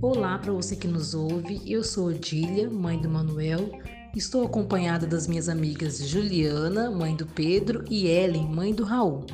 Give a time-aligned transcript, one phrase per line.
[0.00, 3.70] Olá para você que nos ouve, eu sou Odília, mãe do Manuel.
[4.14, 9.26] Estou acompanhada das minhas amigas Juliana, mãe do Pedro, e Ellen, mãe do Raul.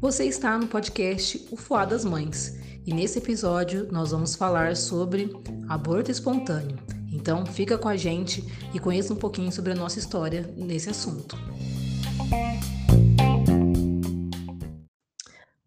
[0.00, 5.34] Você está no podcast O Fuá das Mães e nesse episódio nós vamos falar sobre
[5.68, 6.78] aborto espontâneo.
[7.12, 11.36] Então fica com a gente e conheça um pouquinho sobre a nossa história nesse assunto.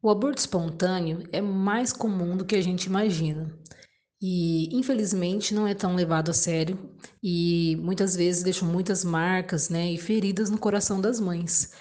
[0.04, 3.50] O aborto espontâneo é mais comum do que a gente imagina.
[4.22, 6.78] E infelizmente não é tão levado a sério
[7.24, 11.72] e muitas vezes deixa muitas marcas né, e feridas no coração das mães.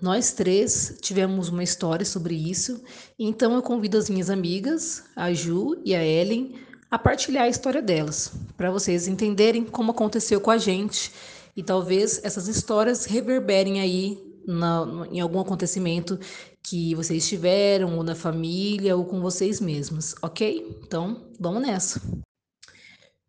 [0.00, 2.80] Nós três tivemos uma história sobre isso,
[3.18, 6.54] então eu convido as minhas amigas, a Ju e a Ellen,
[6.88, 11.10] a partilhar a história delas, para vocês entenderem como aconteceu com a gente
[11.56, 16.18] e talvez essas histórias reverberem aí na, em algum acontecimento
[16.62, 20.78] que vocês tiveram, ou na família, ou com vocês mesmos, ok?
[20.84, 22.00] Então, vamos nessa.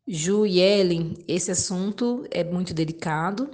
[0.07, 3.49] Ju e Ellen, esse assunto é muito delicado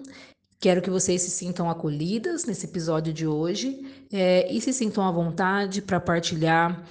[0.61, 5.11] Quero que vocês se sintam acolhidas nesse episódio de hoje é, e se sintam à
[5.11, 6.85] vontade para partilhar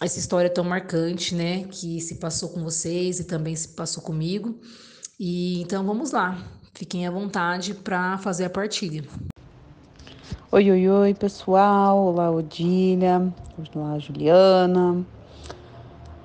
[0.00, 4.60] essa história tão marcante, né, que se passou com vocês e também se passou comigo.
[5.18, 6.38] E então vamos lá,
[6.72, 9.02] fiquem à vontade para fazer a partilha.
[10.50, 11.98] Oi, oi, oi, pessoal.
[11.98, 13.30] Olá, Odília.
[13.74, 15.04] Olá, Juliana.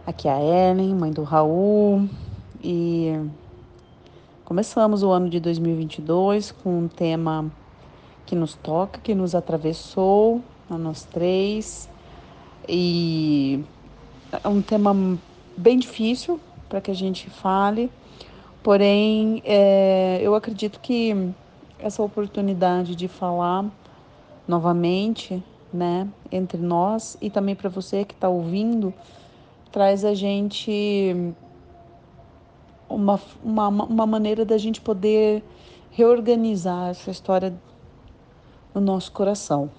[0.08, 2.08] Aqui é a Ellen, mãe do Raul.
[2.64, 3.20] E
[4.46, 7.52] Começamos o ano de 2022 com um tema
[8.26, 11.90] que nos toca, que nos atravessou, a nós três,
[12.68, 13.64] e
[14.44, 15.18] é um tema
[15.58, 17.90] bem difícil para que a gente fale,
[18.62, 21.32] porém é, eu acredito que
[21.80, 23.66] essa oportunidade de falar
[24.48, 28.94] novamente, né, entre nós e também para você que está ouvindo,
[29.72, 31.34] traz a gente
[32.88, 35.44] uma, uma, uma maneira da gente poder
[35.92, 37.54] reorganizar essa história
[38.74, 39.70] no nosso coração.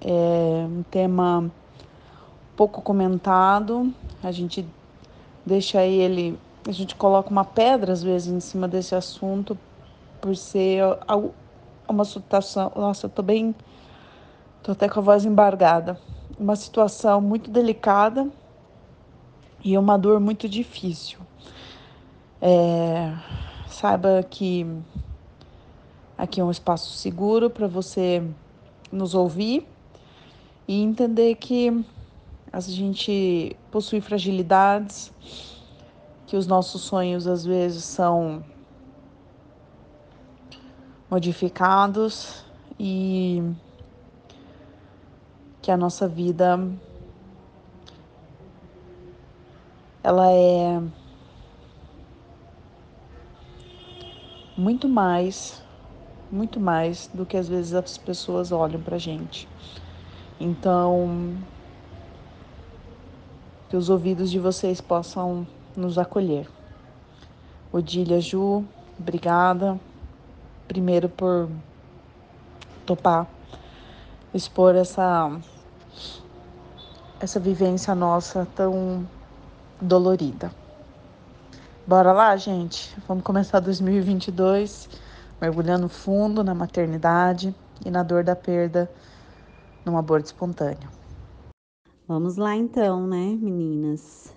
[0.00, 1.50] É um tema
[2.56, 4.66] pouco comentado, a gente
[5.46, 9.56] deixa ele, a gente coloca uma pedra às vezes em cima desse assunto
[10.20, 10.82] por ser
[11.88, 13.54] uma situação, nossa, eu tô bem,
[14.62, 15.98] tô até com a voz embargada,
[16.38, 18.30] uma situação muito delicada
[19.64, 21.18] e uma dor muito difícil.
[22.40, 23.12] É,
[23.66, 24.66] saiba que
[26.16, 28.22] aqui é um espaço seguro para você
[28.90, 29.66] nos ouvir
[30.68, 31.84] e entender que
[32.52, 35.12] a gente possui fragilidades,
[36.26, 38.44] que os nossos sonhos às vezes são
[41.10, 42.44] modificados
[42.78, 43.42] e
[45.62, 46.58] que a nossa vida
[50.02, 50.82] ela é
[54.56, 55.62] muito mais,
[56.30, 59.48] muito mais do que às vezes as pessoas olham pra gente.
[60.40, 61.36] Então,
[63.70, 65.46] que os ouvidos de vocês possam
[65.76, 66.48] nos acolher.
[67.72, 68.64] Odília Ju,
[68.98, 69.78] obrigada.
[70.66, 71.48] Primeiro por
[72.84, 73.28] topar
[74.34, 75.30] expor essa
[77.20, 79.08] essa vivência nossa tão
[79.80, 80.52] dolorida.
[81.86, 82.96] Bora lá, gente?
[83.06, 84.88] Vamos começar 2022
[85.40, 87.52] mergulhando fundo na maternidade
[87.84, 88.88] e na dor da perda
[89.84, 90.88] num aborto espontâneo.
[92.06, 94.32] Vamos lá então, né, meninas?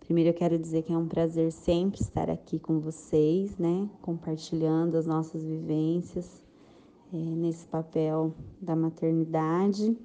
[0.00, 4.96] Primeiro eu quero dizer que é um prazer sempre estar aqui com vocês, né, compartilhando
[4.96, 6.42] as nossas vivências
[7.12, 9.96] é, nesse papel da maternidade,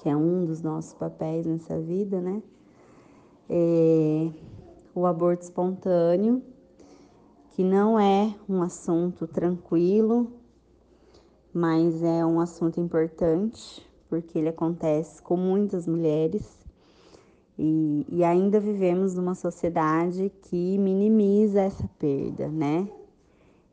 [0.00, 2.42] que é um dos nossos papéis nessa vida, né?
[3.50, 4.30] É,
[4.94, 6.42] o aborto espontâneo,
[7.50, 10.32] que não é um assunto tranquilo,
[11.52, 16.58] mas é um assunto importante, porque ele acontece com muitas mulheres.
[17.58, 22.88] E, e ainda vivemos numa sociedade que minimiza essa perda, né?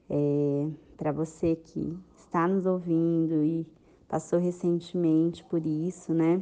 [0.09, 3.65] É, Para você que está nos ouvindo e
[4.07, 6.42] passou recentemente por isso, né?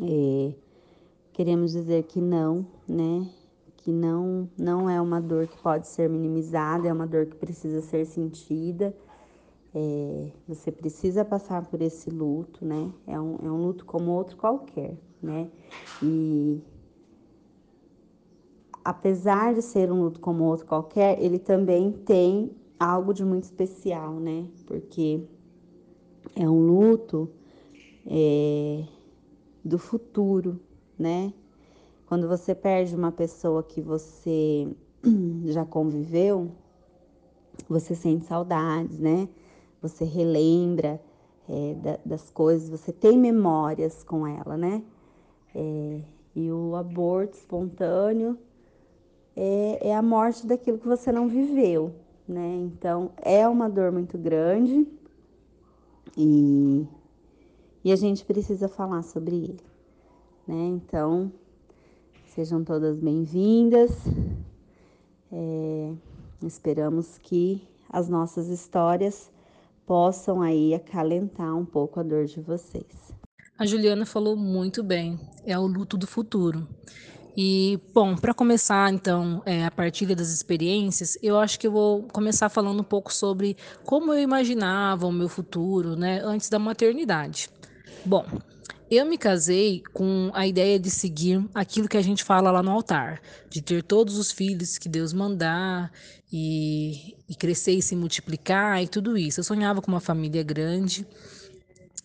[0.00, 0.54] É,
[1.32, 3.28] queremos dizer que não, né?
[3.76, 7.82] Que não, não é uma dor que pode ser minimizada, é uma dor que precisa
[7.82, 8.94] ser sentida.
[9.74, 12.90] É, você precisa passar por esse luto, né?
[13.06, 15.50] É um, é um luto como outro qualquer, né?
[16.02, 16.60] E
[18.84, 24.14] apesar de ser um luto como outro qualquer, ele também tem algo de muito especial,
[24.20, 24.46] né?
[24.66, 25.26] Porque
[26.36, 27.30] é um luto
[28.06, 28.84] é,
[29.64, 30.60] do futuro,
[30.98, 31.32] né?
[32.06, 34.68] Quando você perde uma pessoa que você
[35.46, 36.50] já conviveu,
[37.68, 39.28] você sente saudades, né?
[39.80, 41.00] Você relembra
[41.48, 44.82] é, da, das coisas, você tem memórias com ela, né?
[45.54, 46.00] É,
[46.34, 48.36] e o aborto espontâneo
[49.36, 51.94] é, é a morte daquilo que você não viveu,
[52.26, 52.56] né?
[52.56, 54.86] Então é uma dor muito grande
[56.16, 56.86] e,
[57.84, 59.64] e a gente precisa falar sobre ele,
[60.46, 60.66] né?
[60.66, 61.32] Então
[62.26, 63.90] sejam todas bem-vindas.
[65.32, 65.92] É,
[66.42, 69.30] esperamos que as nossas histórias
[69.86, 73.12] possam aí acalentar um pouco a dor de vocês.
[73.56, 76.66] A Juliana falou muito bem, é o luto do futuro.
[77.36, 82.02] E, bom, para começar, então, é, a partilha das experiências, eu acho que eu vou
[82.04, 87.50] começar falando um pouco sobre como eu imaginava o meu futuro, né, antes da maternidade.
[88.04, 88.24] Bom,
[88.90, 92.70] eu me casei com a ideia de seguir aquilo que a gente fala lá no
[92.70, 93.20] altar,
[93.50, 95.90] de ter todos os filhos que Deus mandar
[96.32, 99.40] e, e crescer e se multiplicar e tudo isso.
[99.40, 101.06] Eu sonhava com uma família grande,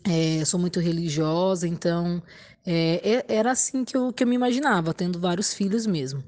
[0.04, 2.22] é, sou muito religiosa, então
[2.66, 6.24] é, é, era assim que eu, que eu me imaginava, tendo vários filhos mesmo.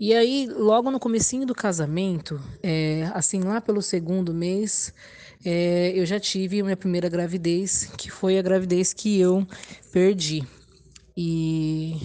[0.00, 4.94] E aí, logo no comecinho do casamento, é, assim, lá pelo segundo mês,
[5.44, 9.46] é, eu já tive a minha primeira gravidez, que foi a gravidez que eu
[9.92, 10.46] perdi.
[11.16, 11.96] E,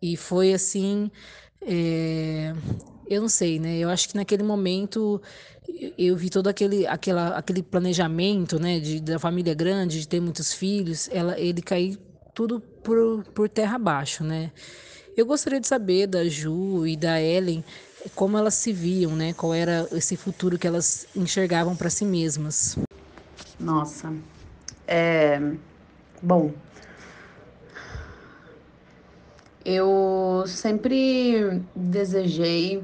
[0.00, 1.10] e foi assim,
[1.60, 2.54] é,
[3.06, 3.76] eu não sei, né?
[3.76, 5.20] Eu acho que naquele momento
[5.98, 10.52] eu vi todo aquele, aquela, aquele planejamento, né, de, da família grande, de ter muitos
[10.52, 11.98] filhos, ela, ele cair
[12.34, 14.50] tudo por, por terra abaixo, né?
[15.16, 17.64] Eu gostaria de saber da Ju e da Ellen
[18.14, 19.32] como elas se viam, né?
[19.34, 22.78] Qual era esse futuro que elas enxergavam para si mesmas.
[23.58, 24.12] Nossa,
[24.86, 25.40] é
[26.22, 26.52] bom.
[29.64, 32.82] Eu sempre desejei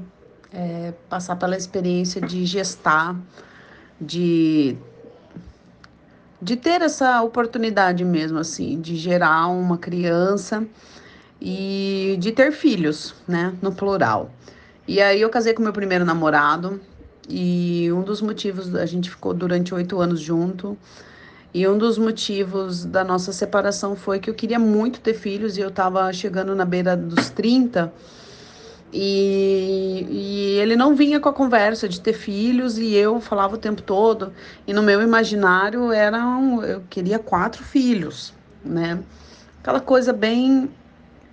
[0.53, 3.15] é, passar pela experiência de gestar,
[3.99, 4.77] de
[6.39, 10.63] de ter essa oportunidade mesmo assim, de gerar uma criança
[11.41, 14.31] e de ter filhos, né, no plural.
[14.87, 16.79] E aí eu casei com meu primeiro namorado
[17.27, 20.77] e um dos motivos a gente ficou durante oito anos junto.
[21.53, 25.61] E um dos motivos da nossa separação foi que eu queria muito ter filhos e
[25.61, 27.91] eu tava chegando na beira dos 30
[28.91, 33.57] e, e ele não vinha com a conversa de ter filhos e eu falava o
[33.57, 34.33] tempo todo.
[34.65, 38.99] E no meu imaginário eram, eu queria quatro filhos, né?
[39.59, 40.69] Aquela coisa bem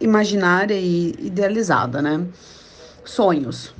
[0.00, 2.26] imaginária e idealizada, né?
[3.04, 3.74] sonhos.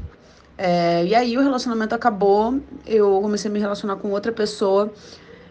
[0.56, 4.92] É, e aí o relacionamento acabou, eu comecei a me relacionar com outra pessoa.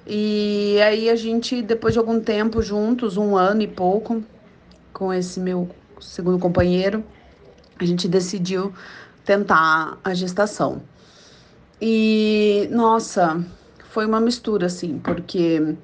[0.08, 4.24] E aí a gente, depois de algum tempo juntos, um ano e pouco,
[4.94, 5.70] com esse meu
[6.00, 7.04] segundo companheiro,
[7.84, 8.74] a gente decidiu
[9.26, 10.82] tentar a gestação.
[11.82, 13.44] E nossa,
[13.90, 15.76] foi uma mistura assim, porque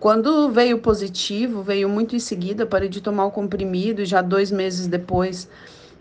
[0.00, 4.50] quando veio positivo, veio muito em seguida, parei de tomar o comprimido e já dois
[4.50, 5.48] meses depois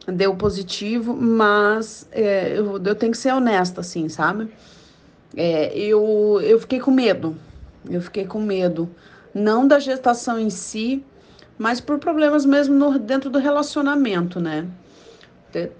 [0.07, 4.49] deu positivo, mas é, eu, eu tenho que ser honesta, assim, sabe?
[5.35, 7.35] É, eu, eu fiquei com medo,
[7.89, 8.89] eu fiquei com medo,
[9.33, 11.03] não da gestação em si,
[11.57, 14.67] mas por problemas mesmo no, dentro do relacionamento, né?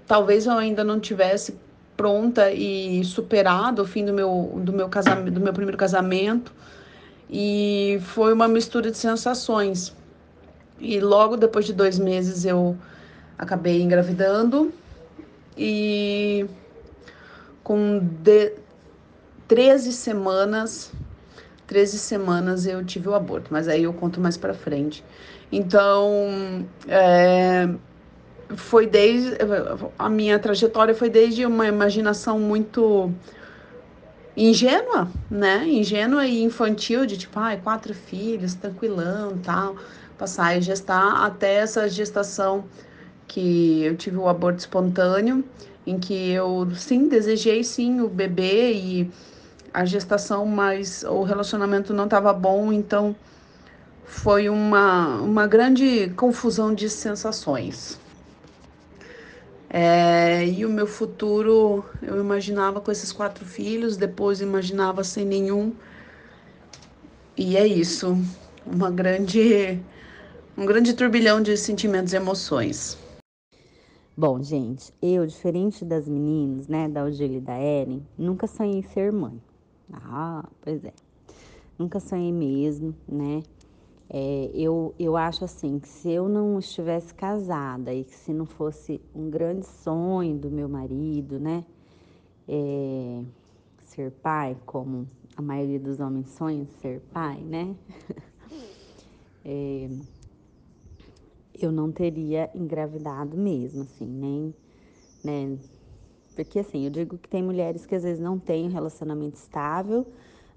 [0.06, 1.56] Talvez eu ainda não tivesse
[1.96, 6.52] pronta e superado o fim do meu, do meu casamento, do meu primeiro casamento,
[7.30, 9.94] e foi uma mistura de sensações.
[10.80, 12.76] E logo depois de dois meses eu
[13.36, 14.72] acabei engravidando
[15.56, 16.46] e
[17.62, 18.52] com de
[19.48, 20.92] 13 semanas,
[21.68, 25.04] 13 semanas eu tive o aborto, mas aí eu conto mais para frente.
[25.52, 27.68] Então, é,
[28.56, 29.36] foi desde
[29.98, 33.12] a minha trajetória foi desde uma imaginação muito
[34.34, 35.66] ingênua, né?
[35.68, 39.76] Ingênua e infantil de tipo, ai, quatro filhos, tranquilão, tal,
[40.16, 42.64] passar e gestar até essa gestação
[43.26, 45.44] que eu tive o aborto espontâneo,
[45.86, 49.10] em que eu sim desejei sim o bebê e
[49.72, 53.14] a gestação, mas o relacionamento não estava bom, então
[54.04, 57.98] foi uma, uma grande confusão de sensações.
[59.70, 65.74] É, e o meu futuro, eu imaginava com esses quatro filhos, depois imaginava sem nenhum.
[67.36, 68.16] E é isso,
[68.66, 69.78] uma grande,
[70.56, 72.98] um grande turbilhão de sentimentos e emoções.
[74.16, 79.12] Bom, gente, eu, diferente das meninas, né, da Odile e da Ellen, nunca sonhei ser
[79.12, 79.40] mãe.
[79.92, 80.92] Ah, pois é.
[81.78, 83.42] Nunca sonhei mesmo, né?
[84.10, 88.46] É, eu, eu acho assim, que se eu não estivesse casada e que se não
[88.46, 91.64] fosse um grande sonho do meu marido, né?
[92.48, 93.22] É,
[93.84, 97.76] ser pai, como a maioria dos homens sonha ser pai, né?
[99.44, 99.90] é,
[101.60, 104.54] eu não teria engravidado mesmo, assim, nem,
[105.22, 105.58] né?
[106.38, 110.06] Porque assim, eu digo que tem mulheres que às vezes não têm um relacionamento estável,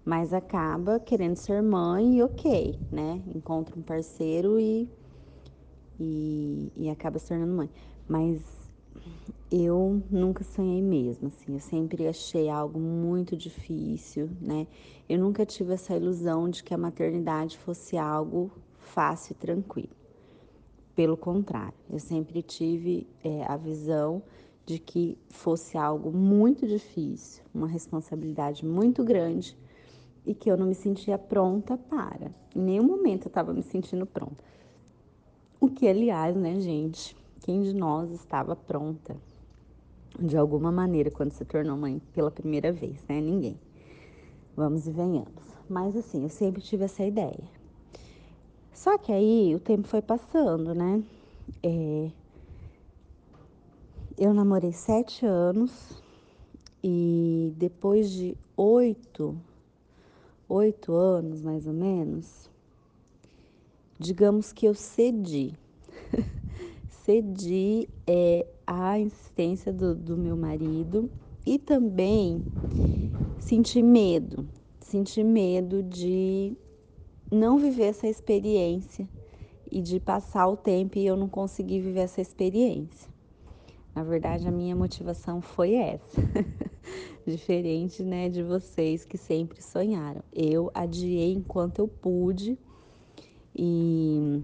[0.06, 3.20] mas acaba querendo ser mãe e ok, né?
[3.34, 4.88] Encontra um parceiro e,
[6.00, 7.70] e, e acaba se tornando mãe.
[8.08, 8.44] Mas
[9.52, 14.68] eu nunca sonhei mesmo, assim, eu sempre achei algo muito difícil, né?
[15.10, 19.96] Eu nunca tive essa ilusão de que a maternidade fosse algo fácil e tranquilo.
[20.96, 24.22] Pelo contrário, eu sempre tive é, a visão
[24.72, 29.58] de que fosse algo muito difícil, uma responsabilidade muito grande
[30.26, 32.32] e que eu não me sentia pronta para.
[32.56, 34.42] Em nenhum momento eu estava me sentindo pronta.
[35.60, 37.18] O que, aliás, né, gente?
[37.42, 39.18] Quem de nós estava pronta
[40.18, 43.20] de alguma maneira quando se tornou mãe pela primeira vez, né?
[43.20, 43.60] Ninguém.
[44.56, 45.44] Vamos e venhamos.
[45.70, 47.44] Mas assim, eu sempre tive essa ideia.
[48.72, 51.04] Só que aí o tempo foi passando, né?
[51.62, 52.10] É,
[54.24, 56.00] eu namorei sete anos
[56.84, 59.36] e depois de oito,
[60.48, 62.48] oito anos mais ou menos,
[63.98, 65.58] digamos que eu cedi.
[67.04, 71.10] cedi é, a insistência do, do meu marido
[71.44, 72.46] e também
[73.40, 74.48] senti medo.
[74.82, 76.56] Senti medo de
[77.32, 79.10] não viver essa experiência
[79.72, 83.11] e de passar o tempo e eu não conseguir viver essa experiência.
[83.94, 86.22] Na verdade, a minha motivação foi essa.
[87.28, 90.24] Diferente, né, de vocês que sempre sonharam.
[90.34, 92.58] Eu adiei enquanto eu pude
[93.56, 94.42] e,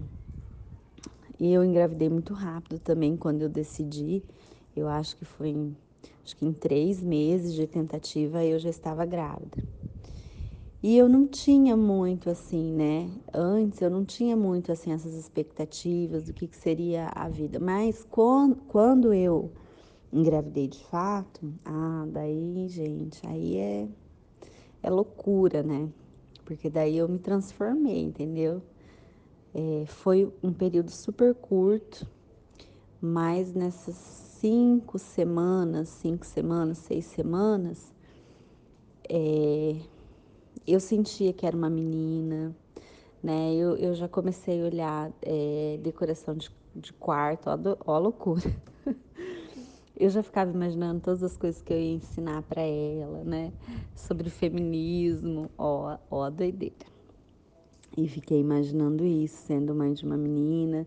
[1.40, 4.22] e eu engravidei muito rápido também quando eu decidi.
[4.76, 5.76] Eu acho que foi em,
[6.24, 9.56] acho que em três meses de tentativa eu já estava grávida.
[10.80, 13.10] E eu não tinha muito assim, né?
[13.34, 17.58] Antes eu não tinha muito assim essas expectativas do que, que seria a vida.
[17.58, 19.50] Mas quando, quando eu
[20.12, 23.88] engravidei de fato, ah, daí, gente, aí é,
[24.80, 25.88] é loucura, né?
[26.44, 28.62] Porque daí eu me transformei, entendeu?
[29.52, 32.06] É, foi um período super curto,
[33.00, 37.92] mas nessas cinco semanas, cinco semanas, seis semanas,
[39.08, 39.76] é,
[40.72, 42.54] eu sentia que era uma menina,
[43.22, 43.54] né?
[43.54, 48.42] Eu, eu já comecei a olhar é, decoração de, de quarto, ó, do, ó loucura.
[50.00, 53.52] Eu já ficava imaginando todas as coisas que eu ia ensinar para ela, né?
[53.96, 56.86] Sobre feminismo, ó, ó a doideira.
[57.96, 60.86] E fiquei imaginando isso, sendo mãe de uma menina,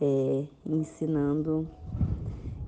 [0.00, 1.68] é, ensinando,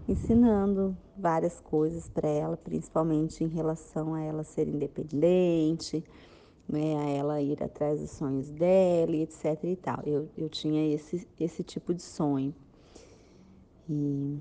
[0.06, 6.04] ensinando várias coisas para ela, principalmente em relação a ela ser independente,
[6.70, 10.00] né, a ela ir atrás dos sonhos dela e etc e tal.
[10.06, 12.54] Eu, eu tinha esse, esse tipo de sonho.
[13.88, 14.38] E,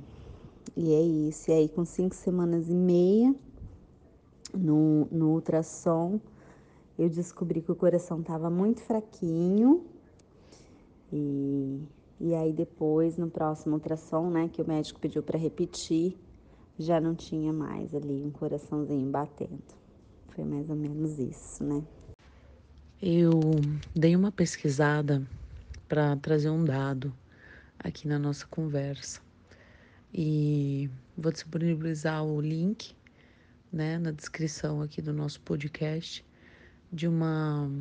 [0.78, 1.50] e é isso.
[1.50, 3.34] E aí, com cinco semanas e meia,
[4.54, 6.20] no, no ultrassom,
[6.98, 9.86] eu descobri que o coração estava muito fraquinho.
[11.12, 11.82] E,
[12.20, 16.16] e aí, depois, no próximo ultrassom, né, que o médico pediu para repetir,
[16.78, 19.60] já não tinha mais ali um coraçãozinho batendo.
[20.30, 21.84] Foi mais ou menos isso, né?
[23.02, 23.40] Eu
[23.96, 25.26] dei uma pesquisada
[25.88, 27.16] para trazer um dado
[27.80, 29.22] aqui na nossa conversa
[30.14, 32.94] e vou disponibilizar o link
[33.72, 36.26] né, na descrição aqui do nosso podcast
[36.92, 37.72] de uma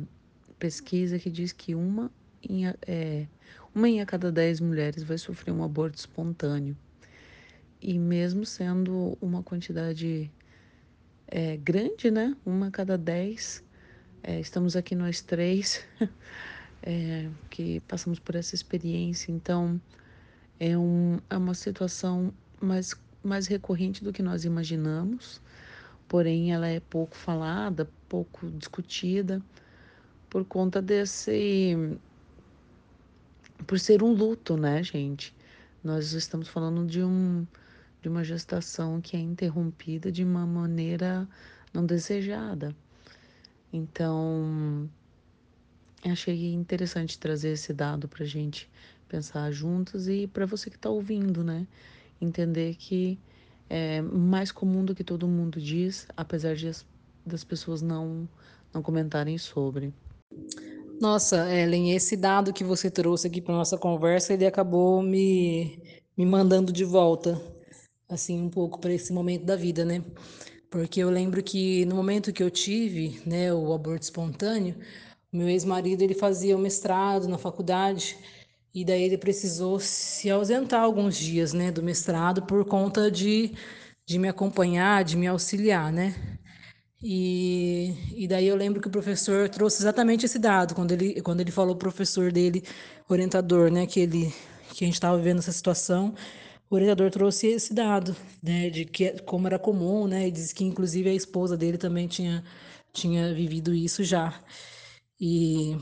[0.57, 2.09] pesquisa que diz que uma
[2.41, 3.27] em, é,
[3.75, 6.77] uma em a cada dez mulheres vai sofrer um aborto espontâneo.
[7.81, 10.31] E mesmo sendo uma quantidade
[11.27, 12.37] é, grande, né?
[12.45, 13.61] Uma a cada dez,
[14.23, 15.85] é, estamos aqui nós três
[16.83, 19.79] é, que passamos por essa experiência, então
[20.59, 25.41] é, um, é uma situação mais, mais recorrente do que nós imaginamos,
[26.07, 29.41] porém ela é pouco falada, pouco discutida,
[30.29, 31.75] por conta desse.
[33.65, 35.35] por ser um luto, né, gente?
[35.83, 37.47] Nós estamos falando de, um,
[38.01, 41.27] de uma gestação que é interrompida de uma maneira
[41.73, 42.75] não desejada.
[43.71, 44.89] Então,
[46.03, 48.69] achei interessante trazer esse dado para gente
[49.07, 51.67] pensar juntos e para você que está ouvindo, né?
[52.21, 53.19] Entender que
[53.69, 56.85] é mais comum do que todo mundo diz, apesar de as,
[57.25, 58.27] das pessoas não,
[58.73, 59.93] não comentarem sobre.
[60.99, 65.81] Nossa, Ellen, esse dado que você trouxe aqui para nossa conversa, ele acabou me,
[66.17, 67.41] me mandando de volta,
[68.07, 70.03] assim, um pouco para esse momento da vida, né?
[70.69, 74.75] Porque eu lembro que no momento que eu tive, né, o aborto espontâneo,
[75.31, 78.17] meu ex-marido ele fazia o mestrado na faculdade
[78.73, 83.53] e daí ele precisou se ausentar alguns dias, né, do mestrado por conta de,
[84.07, 86.15] de me acompanhar, de me auxiliar, né?
[87.01, 91.39] E, e daí eu lembro que o professor trouxe exatamente esse dado, quando ele, quando
[91.41, 92.63] ele falou o professor dele,
[93.07, 94.33] orientador, né, que, ele,
[94.73, 96.13] que a gente estava vivendo essa situação,
[96.69, 100.63] o orientador trouxe esse dado, né, de que como era comum, né, e disse que
[100.63, 102.43] inclusive a esposa dele também tinha,
[102.93, 104.41] tinha vivido isso já.
[105.19, 105.77] E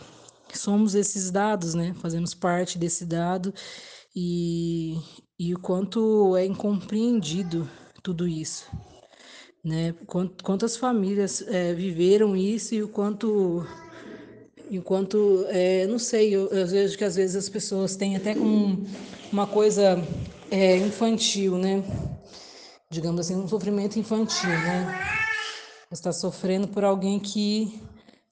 [0.53, 3.53] somos esses dados, né, fazemos parte desse dado
[4.15, 4.97] e,
[5.39, 7.69] e o quanto é incompreendido
[8.01, 8.65] tudo isso
[9.67, 9.93] né?
[10.43, 13.67] Quantas famílias é, viveram isso e o quanto,
[14.71, 18.85] enquanto, é, não sei, eu, eu, vejo que às vezes as pessoas têm até como
[19.31, 20.01] uma coisa
[20.51, 21.83] é, infantil, né?
[22.89, 24.99] Digamos assim, um sofrimento infantil, né?
[25.91, 27.81] Está sofrendo por alguém que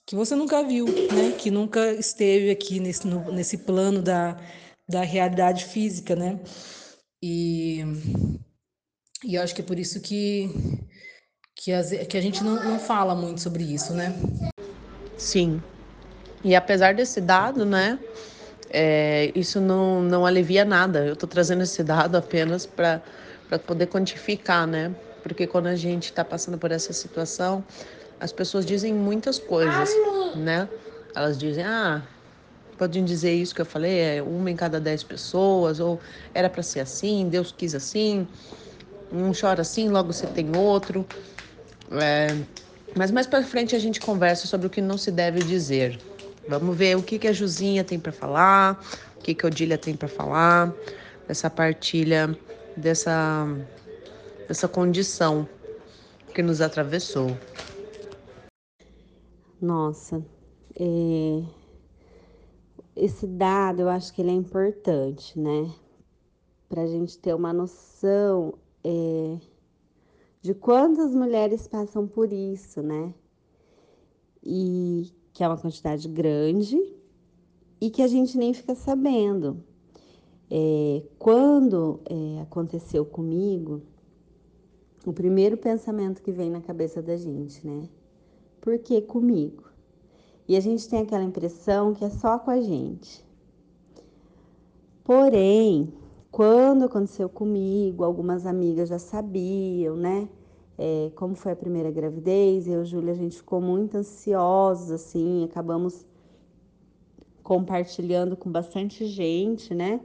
[0.08, 1.32] que você nunca viu, né?
[1.38, 4.38] Que nunca esteve aqui nesse, no, nesse plano da,
[4.88, 6.40] da realidade física, né?
[7.22, 7.84] E,
[9.24, 10.50] e eu acho que é por isso que
[11.56, 14.14] que, as, que a gente não, não fala muito sobre isso, né?
[15.18, 15.64] Sim.
[16.44, 17.98] E apesar desse dado, né?
[18.78, 21.06] É, isso não, não alivia nada.
[21.06, 23.02] Eu estou trazendo esse dado apenas para
[23.66, 24.94] poder quantificar, né?
[25.24, 27.64] Porque quando a gente está passando por essa situação,
[28.20, 29.90] as pessoas dizem muitas coisas,
[30.36, 30.68] né?
[31.16, 32.02] Elas dizem, ah,
[32.78, 35.98] podem dizer isso que eu falei, é uma em cada dez pessoas, ou
[36.34, 38.28] era para ser assim, Deus quis assim,
[39.10, 41.08] um chora assim, logo você tem outro.
[41.94, 42.36] É,
[42.94, 45.98] mas mais para frente a gente conversa sobre o que não se deve dizer.
[46.48, 48.80] Vamos ver o que, que a Juzinha tem para falar,
[49.18, 50.74] o que, que a Odília tem para falar,
[51.28, 52.38] dessa partilha,
[52.78, 53.48] dessa,
[54.48, 55.48] dessa condição
[56.34, 57.36] que nos atravessou.
[59.62, 60.24] Nossa,
[60.80, 61.44] é...
[62.96, 65.74] esse dado eu acho que ele é importante, né?
[66.70, 68.54] Para a gente ter uma noção.
[68.84, 69.56] É
[70.46, 73.12] de quantas mulheres passam por isso, né?
[74.44, 76.82] E que é uma quantidade grande
[77.82, 79.62] e que a gente nem fica sabendo.
[80.50, 83.82] É, quando é, aconteceu comigo,
[85.06, 87.90] o primeiro pensamento que vem na cabeça da gente, né?
[88.62, 89.66] Por que comigo?
[90.48, 93.26] E a gente tem aquela impressão que é só com a gente.
[95.04, 95.94] Porém,
[96.32, 100.30] quando aconteceu comigo, algumas amigas já sabiam, né?
[100.78, 105.46] É, como foi a primeira gravidez, eu e Júlia, a gente ficou muito ansiosos, assim,
[105.46, 106.06] acabamos
[107.42, 110.02] compartilhando com bastante gente, né?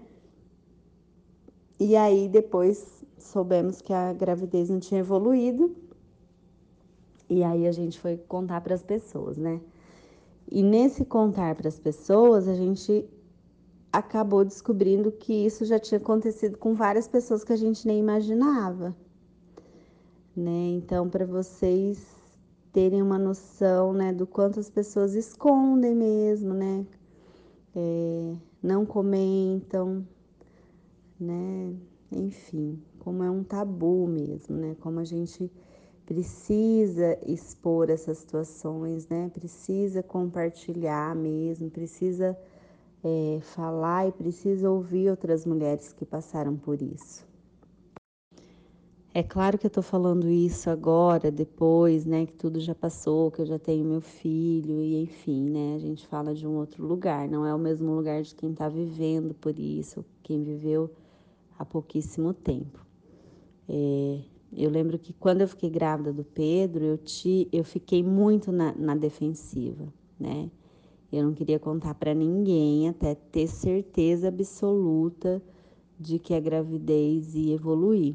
[1.78, 5.74] E aí depois soubemos que a gravidez não tinha evoluído.
[7.28, 9.60] E aí a gente foi contar para as pessoas, né?
[10.50, 13.08] E nesse contar para as pessoas, a gente
[13.92, 18.94] acabou descobrindo que isso já tinha acontecido com várias pessoas que a gente nem imaginava,
[20.36, 20.68] né?
[20.76, 22.06] Então, para vocês
[22.72, 26.86] terem uma noção, né, do quanto as pessoas escondem mesmo, né?
[27.74, 30.06] É, não comentam,
[31.18, 31.74] né?
[32.12, 34.76] Enfim, como é um tabu mesmo, né?
[34.80, 35.50] Como a gente
[36.06, 39.30] precisa expor essas situações, né?
[39.32, 42.36] Precisa compartilhar mesmo, precisa
[43.04, 47.29] é, falar e precisa ouvir outras mulheres que passaram por isso.
[49.12, 53.42] É claro que eu tô falando isso agora, depois, né, que tudo já passou, que
[53.42, 57.28] eu já tenho meu filho, e enfim, né, a gente fala de um outro lugar,
[57.28, 60.88] não é o mesmo lugar de quem tá vivendo por isso, quem viveu
[61.58, 62.86] há pouquíssimo tempo.
[63.68, 64.20] É,
[64.56, 68.72] eu lembro que quando eu fiquei grávida do Pedro, eu, te, eu fiquei muito na,
[68.74, 70.48] na defensiva, né?
[71.12, 75.42] Eu não queria contar para ninguém até ter certeza absoluta
[75.98, 78.14] de que a gravidez ia evoluir.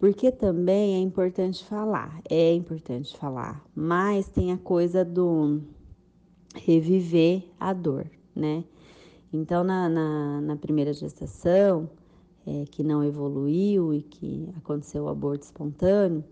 [0.00, 5.60] Porque também é importante falar, é importante falar, mas tem a coisa do
[6.54, 8.64] reviver a dor, né?
[9.30, 11.90] Então, na, na, na primeira gestação,
[12.46, 16.24] é, que não evoluiu e que aconteceu o aborto espontâneo,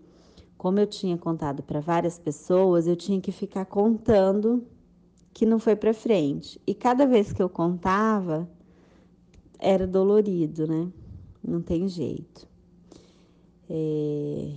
[0.57, 4.65] como eu tinha contado para várias pessoas, eu tinha que ficar contando
[5.31, 6.59] que não foi para frente.
[6.65, 8.49] E cada vez que eu contava,
[9.59, 10.91] era dolorido, né?
[11.43, 12.49] Não tem jeito.
[13.69, 14.53] É...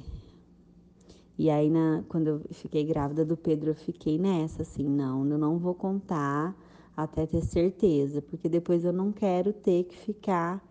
[1.39, 5.39] E aí, na, quando eu fiquei grávida do Pedro, eu fiquei nessa, assim, não, eu
[5.39, 6.57] não vou contar,
[6.97, 10.63] até ter certeza, porque depois eu não quero ter que ficar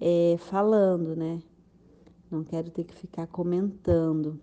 [0.00, 1.42] é, falando, né?
[2.30, 4.40] Não quero ter que ficar comentando.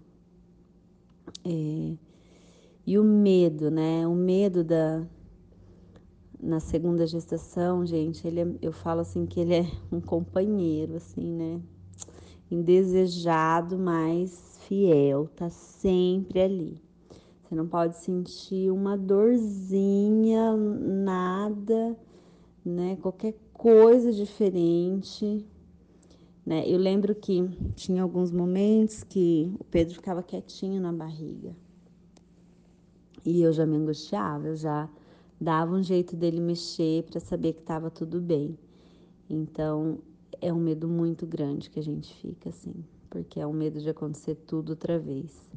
[1.44, 1.96] É,
[2.86, 4.06] e o medo, né?
[4.08, 5.06] O medo da
[6.42, 11.32] na segunda gestação, gente, ele é, eu falo assim que ele é um companheiro, assim,
[11.32, 11.62] né?
[12.52, 16.82] Indesejado, mas fiel, tá sempre ali.
[17.42, 21.98] Você não pode sentir uma dorzinha, nada,
[22.64, 22.98] né?
[23.02, 25.46] Qualquer coisa diferente,
[26.46, 26.64] né?
[26.68, 31.56] Eu lembro que tinha alguns momentos que o Pedro ficava quietinho na barriga.
[33.26, 34.90] E eu já me angustiava, eu já
[35.40, 38.58] dava um jeito dele mexer para saber que estava tudo bem.
[39.30, 40.00] Então,
[40.40, 42.74] é um medo muito grande que a gente fica assim,
[43.10, 45.48] porque é um medo de acontecer tudo outra vez,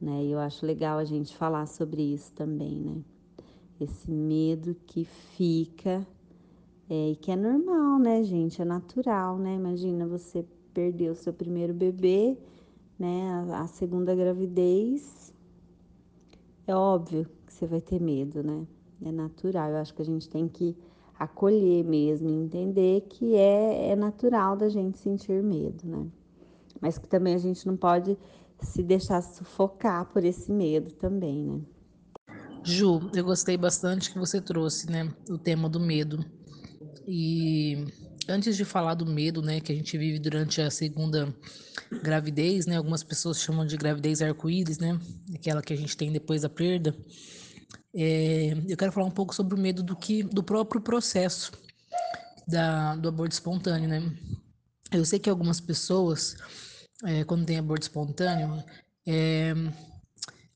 [0.00, 0.24] né?
[0.24, 2.96] E eu acho legal a gente falar sobre isso também, né?
[3.80, 6.06] Esse medo que fica
[6.90, 8.60] é, e que é normal, né, gente?
[8.60, 9.54] É natural, né?
[9.54, 10.44] Imagina você
[10.74, 12.36] perder o seu primeiro bebê,
[12.98, 13.46] né?
[13.50, 15.32] A, a segunda gravidez.
[16.66, 18.66] É óbvio que você vai ter medo, né?
[19.04, 19.70] é natural.
[19.70, 20.76] Eu acho que a gente tem que
[21.22, 26.06] acolher mesmo, entender que é, é natural da gente sentir medo, né?
[26.80, 28.16] Mas que também a gente não pode
[28.60, 31.60] se deixar sufocar por esse medo também, né?
[32.64, 36.24] Ju, eu gostei bastante que você trouxe, né, o tema do medo.
[37.06, 37.86] E
[38.28, 41.34] antes de falar do medo, né, que a gente vive durante a segunda
[42.02, 44.98] gravidez, né, algumas pessoas chamam de gravidez arco-íris, né,
[45.34, 46.96] aquela que a gente tem depois da perda.
[47.94, 51.52] É, eu quero falar um pouco sobre o medo do que do próprio processo
[52.46, 54.02] da, do aborto espontâneo, né?
[54.90, 56.36] Eu sei que algumas pessoas,
[57.04, 58.62] é, quando tem aborto espontâneo,
[59.06, 59.52] é,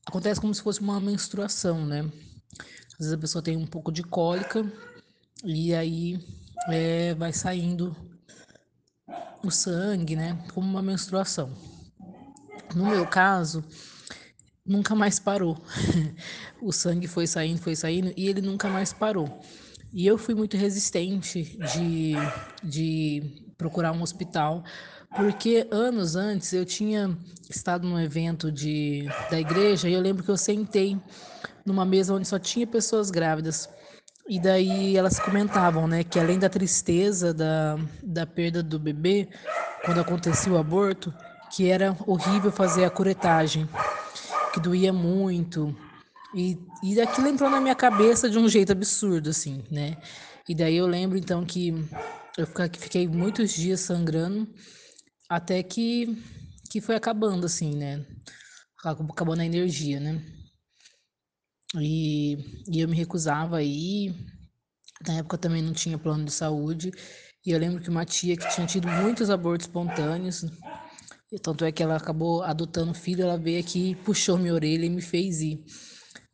[0.05, 2.01] acontece como se fosse uma menstruação, né?
[2.93, 4.65] Às vezes a pessoa tem um pouco de cólica
[5.43, 6.19] e aí
[6.69, 7.95] é, vai saindo
[9.43, 10.37] o sangue, né?
[10.53, 11.51] Como uma menstruação.
[12.75, 13.63] No meu caso,
[14.67, 15.57] nunca mais parou.
[16.61, 19.39] o sangue foi saindo, foi saindo e ele nunca mais parou.
[19.93, 22.13] E eu fui muito resistente de,
[22.61, 23.23] de
[23.57, 24.63] procurar um hospital,
[25.15, 27.17] porque anos antes eu tinha
[27.49, 30.99] estado num evento de, da igreja e eu lembro que eu sentei
[31.65, 33.69] numa mesa onde só tinha pessoas grávidas.
[34.29, 39.29] E daí elas comentavam, né, que além da tristeza da, da perda do bebê,
[39.85, 41.13] quando acontecia o aborto,
[41.49, 43.69] que era horrível fazer a curetagem
[44.57, 45.75] que doía muito.
[46.35, 49.97] E, e aquilo entrou na minha cabeça de um jeito absurdo, assim, né?
[50.49, 51.69] E daí eu lembro, então, que
[52.37, 54.47] eu fiquei muitos dias sangrando,
[55.29, 56.17] até que,
[56.71, 58.05] que foi acabando, assim, né?
[58.83, 60.23] Acabando a energia, né?
[61.75, 62.37] E,
[62.71, 64.15] e eu me recusava aí.
[65.07, 66.91] Na época também não tinha plano de saúde.
[67.45, 70.45] E eu lembro que uma tia que tinha tido muitos abortos espontâneos,
[71.31, 74.89] e tanto é que ela acabou adotando filho, ela veio aqui, puxou minha orelha e
[74.89, 75.63] me fez ir.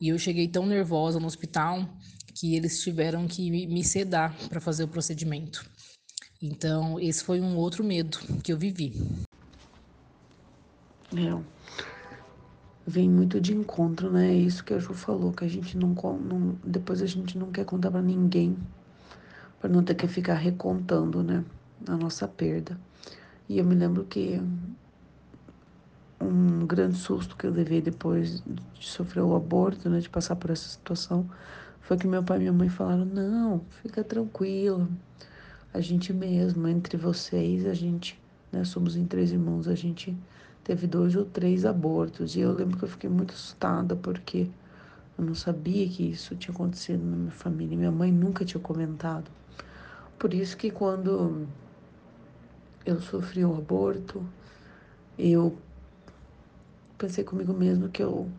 [0.00, 1.88] E eu cheguei tão nervosa no hospital
[2.34, 5.64] que eles tiveram que me sedar para fazer o procedimento.
[6.42, 8.92] Então, esse foi um outro medo que eu vivi.
[11.16, 11.42] É,
[12.86, 14.30] vem muito de encontro, né?
[14.30, 17.50] É isso que a Ju falou, que a gente não, não depois a gente não
[17.50, 18.56] quer contar para ninguém,
[19.60, 21.44] para não ter que ficar recontando, né,
[21.86, 22.78] a nossa perda.
[23.48, 24.40] E eu me lembro que
[26.24, 28.42] um grande susto que eu levei depois
[28.74, 31.28] de sofrer o aborto, né, de passar por essa situação,
[31.80, 34.88] foi que meu pai e minha mãe falaram: "Não, fica tranquilo.
[35.72, 38.20] A gente mesmo, entre vocês, a gente,
[38.52, 40.16] né, somos em três irmãos, a gente
[40.62, 42.36] teve dois ou três abortos".
[42.36, 44.48] E eu lembro que eu fiquei muito assustada porque
[45.18, 47.76] eu não sabia que isso tinha acontecido na minha família.
[47.76, 49.30] Minha mãe nunca tinha comentado.
[50.18, 51.46] Por isso que quando
[52.86, 54.24] eu sofri o aborto,
[55.18, 55.56] eu
[57.04, 58.30] pensei comigo mesmo que eu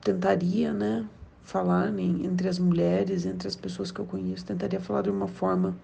[0.00, 1.04] tentaria, né,
[1.42, 5.26] falar em, entre as mulheres, entre as pessoas que eu conheço, tentaria falar de uma
[5.26, 5.76] forma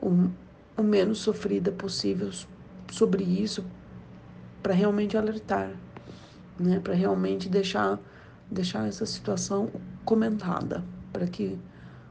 [0.00, 0.30] o,
[0.78, 2.30] o menos sofrida possível
[2.90, 3.62] sobre isso,
[4.62, 5.72] para realmente alertar,
[6.58, 7.98] né, para realmente deixar
[8.50, 9.70] deixar essa situação
[10.04, 11.56] comentada, para que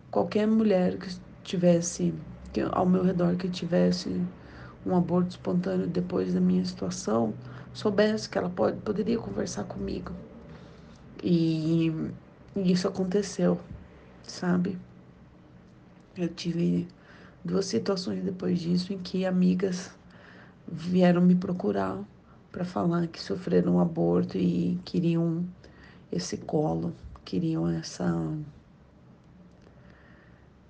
[0.10, 1.10] qualquer mulher que
[1.44, 2.14] tivesse
[2.54, 4.22] que ao meu redor que tivesse
[4.86, 7.34] um aborto espontâneo depois da minha situação,
[7.80, 10.12] soubesse que ela pode, poderia conversar comigo.
[11.24, 11.88] E,
[12.54, 13.58] e isso aconteceu,
[14.24, 14.78] sabe?
[16.18, 16.88] Eu tive
[17.44, 19.92] duas situações depois disso em que amigas
[20.68, 21.98] vieram me procurar
[22.52, 25.46] para falar que sofreram um aborto e queriam
[26.12, 28.14] esse colo, queriam essa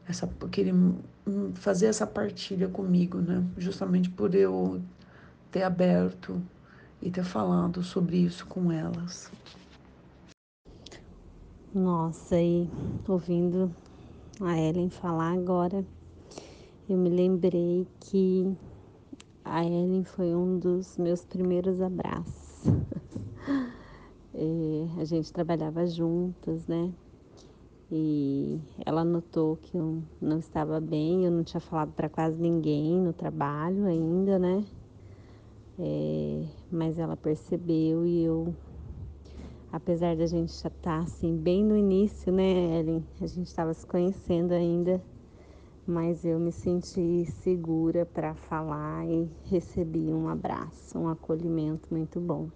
[0.08, 0.76] essa, querer
[1.56, 3.44] fazer essa partilha comigo, né?
[3.58, 4.82] Justamente por eu
[5.52, 6.40] ter aberto
[7.02, 9.32] e ter falado sobre isso com elas.
[11.74, 12.70] Nossa, e
[13.08, 13.74] ouvindo
[14.42, 15.86] a Ellen falar agora,
[16.90, 18.52] eu me lembrei que
[19.46, 22.64] a Ellen foi um dos meus primeiros abraços.
[25.00, 26.92] a gente trabalhava juntas, né?
[27.92, 33.00] E ela notou que eu não estava bem, eu não tinha falado para quase ninguém
[33.00, 34.64] no trabalho ainda, né?
[35.80, 38.54] É, mas ela percebeu e eu
[39.72, 43.06] apesar da gente já estar tá, assim bem no início, né, Ellen?
[43.22, 45.02] A gente estava se conhecendo ainda,
[45.86, 52.50] mas eu me senti segura para falar e recebi um abraço, um acolhimento muito bom.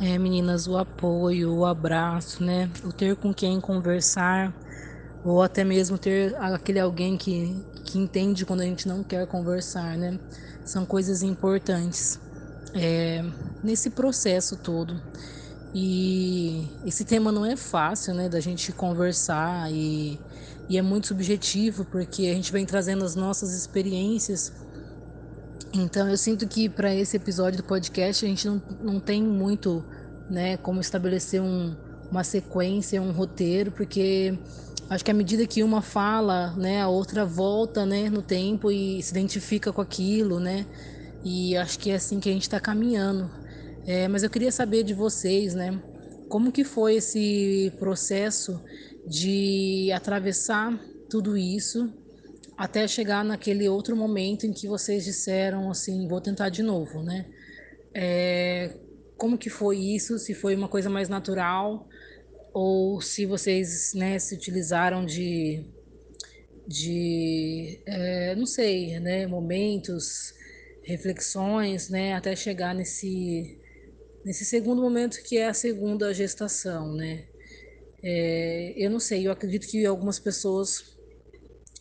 [0.00, 2.70] É, meninas, o apoio, o abraço, né?
[2.84, 4.52] O ter com quem conversar,
[5.24, 9.96] ou até mesmo ter aquele alguém que, que entende quando a gente não quer conversar,
[9.96, 10.18] né?
[10.64, 12.20] São coisas importantes
[12.74, 13.24] é,
[13.62, 15.00] nesse processo todo.
[15.74, 20.20] E esse tema não é fácil, né, da gente conversar e,
[20.68, 24.52] e é muito subjetivo porque a gente vem trazendo as nossas experiências.
[25.72, 29.82] Então eu sinto que para esse episódio do podcast a gente não, não tem muito,
[30.28, 31.74] né, como estabelecer um,
[32.10, 34.38] uma sequência, um roteiro, porque
[34.92, 39.02] acho que à medida que uma fala, né, a outra volta, né, no tempo e
[39.02, 40.66] se identifica com aquilo, né,
[41.24, 43.30] e acho que é assim que a gente está caminhando.
[43.86, 45.80] É, mas eu queria saber de vocês, né?
[46.28, 48.62] Como que foi esse processo
[49.06, 50.78] de atravessar
[51.10, 51.92] tudo isso
[52.56, 57.26] até chegar naquele outro momento em que vocês disseram assim, vou tentar de novo, né?
[57.94, 58.76] É,
[59.16, 60.18] como que foi isso?
[60.18, 61.88] Se foi uma coisa mais natural
[62.54, 65.64] ou se vocês, né, se utilizaram de
[66.66, 70.32] de é, não sei, né, momentos,
[70.84, 73.58] reflexões, né, até chegar nesse
[74.24, 77.26] nesse segundo momento que é a segunda gestação, né?
[78.04, 80.96] É, eu não sei, eu acredito que algumas pessoas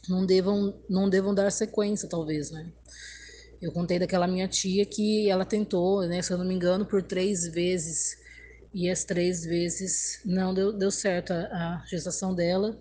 [0.09, 2.71] não devam, não devam dar sequência, talvez, né?
[3.61, 7.03] Eu contei daquela minha tia que ela tentou, né, se eu não me engano, por
[7.03, 8.17] três vezes
[8.73, 12.79] e as três vezes não deu, deu certo a, a gestação dela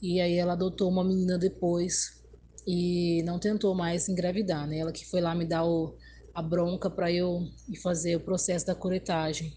[0.00, 2.22] e aí ela adotou uma menina depois
[2.66, 4.78] e não tentou mais engravidar, né?
[4.78, 5.96] Ela que foi lá me dar o,
[6.34, 9.54] a bronca para eu ir fazer o processo da coletagem.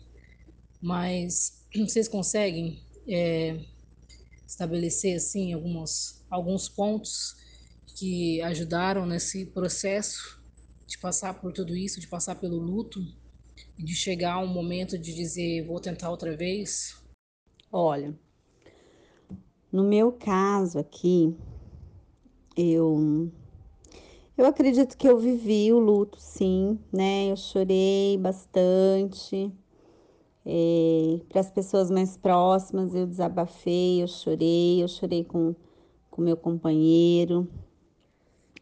[0.82, 3.60] Mas vocês conseguem é,
[4.48, 7.36] estabelecer assim alguns, alguns pontos
[7.98, 10.42] que ajudaram nesse processo
[10.86, 13.00] de passar por tudo isso, de passar pelo luto
[13.78, 16.96] de chegar um momento de dizer vou tentar outra vez?
[17.72, 18.18] Olha,
[19.72, 21.36] no meu caso aqui,
[22.56, 23.30] eu
[24.38, 27.32] eu acredito que eu vivi o luto, sim, né?
[27.32, 29.52] Eu chorei bastante.
[30.46, 35.56] É, Para as pessoas mais próximas, eu desabafei, eu chorei, eu chorei com
[36.10, 37.48] com meu companheiro.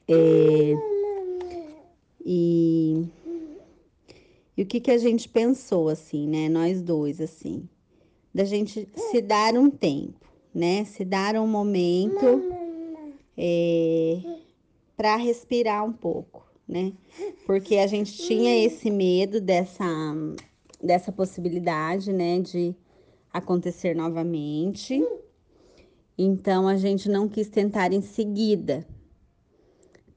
[0.08, 0.73] É,
[2.25, 3.08] e,
[4.57, 6.49] e o que que a gente pensou, assim, né?
[6.49, 7.67] Nós dois, assim,
[8.33, 10.85] da gente se dar um tempo, né?
[10.85, 12.25] Se dar um momento.
[13.37, 14.21] É,
[14.95, 16.93] para respirar um pouco, né?
[17.45, 19.85] Porque a gente tinha esse medo dessa,
[20.81, 22.75] dessa possibilidade, né, de
[23.31, 25.05] acontecer novamente.
[26.17, 28.87] Então a gente não quis tentar em seguida,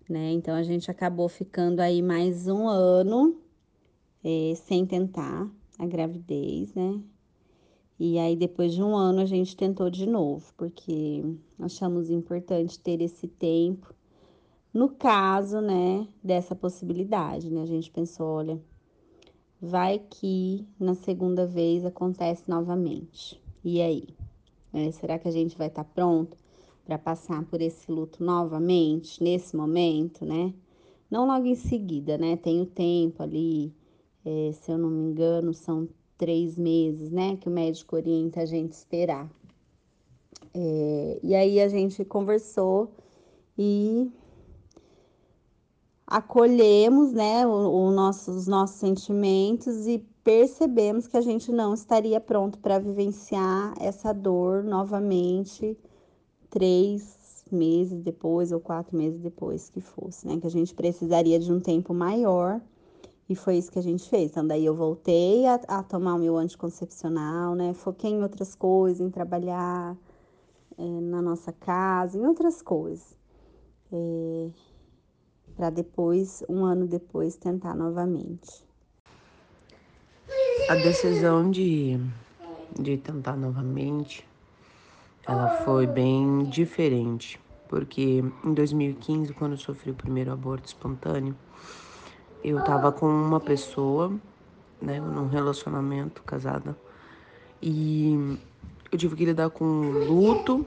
[0.09, 0.31] né?
[0.31, 3.37] Então a gente acabou ficando aí mais um ano
[4.24, 7.00] é, sem tentar a gravidez, né?
[7.98, 11.22] E aí depois de um ano a gente tentou de novo, porque
[11.59, 13.92] achamos importante ter esse tempo
[14.72, 18.61] no caso, né, dessa possibilidade, né, a gente pensou, olha,
[19.61, 23.42] vai que na segunda vez acontece novamente.
[23.64, 24.04] E aí?
[24.72, 26.37] É, será que a gente vai estar tá pronto
[26.85, 30.52] para passar por esse luto novamente, nesse momento, né?
[31.11, 32.37] Não logo em seguida, né?
[32.37, 33.72] Tem o tempo ali,
[34.29, 35.88] é, se eu não me engano, são
[36.19, 37.37] três meses, né?
[37.37, 39.31] Que o médico orienta a gente esperar.
[40.53, 42.93] É, e aí a gente conversou
[43.57, 44.11] e
[46.07, 52.21] acolhemos né, o, o nosso, os nossos sentimentos e percebemos que a gente não estaria
[52.21, 55.77] pronto para vivenciar essa dor novamente
[56.51, 60.38] três meses depois ou quatro meses depois que fosse, né?
[60.38, 62.61] Que a gente precisaria de um tempo maior
[63.29, 64.31] e foi isso que a gente fez.
[64.31, 67.75] Então, daí eu voltei a, a tomar o meu anticoncepcional, né?
[67.75, 69.95] Foquei em outras coisas, em trabalhar,
[70.79, 73.17] é, na nossa casa, em outras coisas.
[73.93, 74.49] É,
[75.55, 78.64] para depois, um ano depois, tentar novamente.
[80.69, 81.99] A decisão de,
[82.79, 84.27] de tentar novamente,
[85.27, 91.35] ela foi bem diferente, porque em 2015, quando eu sofri o primeiro aborto espontâneo,
[92.42, 94.12] eu tava com uma pessoa,
[94.81, 96.77] né, num relacionamento casada,
[97.61, 98.38] e
[98.90, 100.64] eu tive que lidar com luto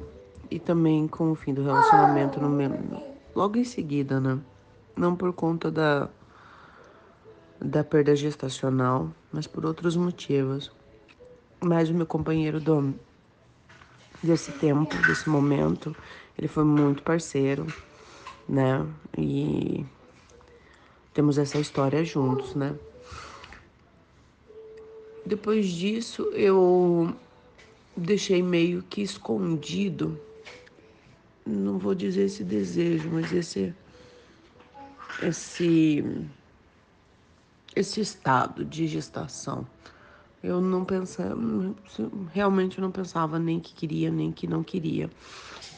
[0.49, 3.01] e também com o fim do relacionamento no
[3.34, 4.39] logo em seguida, né?
[4.95, 6.10] Não por conta da
[7.63, 10.71] da perda gestacional, mas por outros motivos.
[11.63, 12.93] Mas o meu companheiro do,
[14.23, 15.95] desse tempo, desse momento,
[16.36, 17.67] ele foi muito parceiro,
[18.49, 18.84] né?
[19.15, 19.86] E
[21.13, 22.76] temos essa história juntos, né?
[25.26, 27.15] Depois disso, eu
[27.95, 30.19] deixei meio que escondido,
[31.45, 33.74] não vou dizer esse desejo, mas esse
[35.21, 36.04] esse
[37.76, 39.65] esse estado de gestação.
[40.43, 41.38] Eu não pensava,
[42.34, 45.10] realmente não pensava nem que queria, nem que não queria.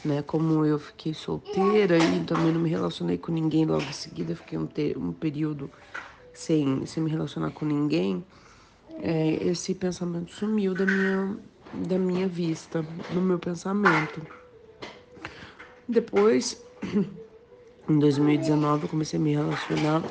[0.04, 0.22] Né?
[0.22, 4.58] Como eu fiquei solteira e também não me relacionei com ninguém logo em seguida, fiquei
[4.58, 5.70] um, ter, um período
[6.32, 8.24] sem, sem me relacionar com ninguém,
[9.00, 11.38] é, esse pensamento sumiu da minha,
[11.88, 12.82] da minha vista,
[13.14, 14.20] no meu pensamento.
[15.88, 16.62] Depois,
[17.88, 20.02] em 2019, eu comecei a me relacionar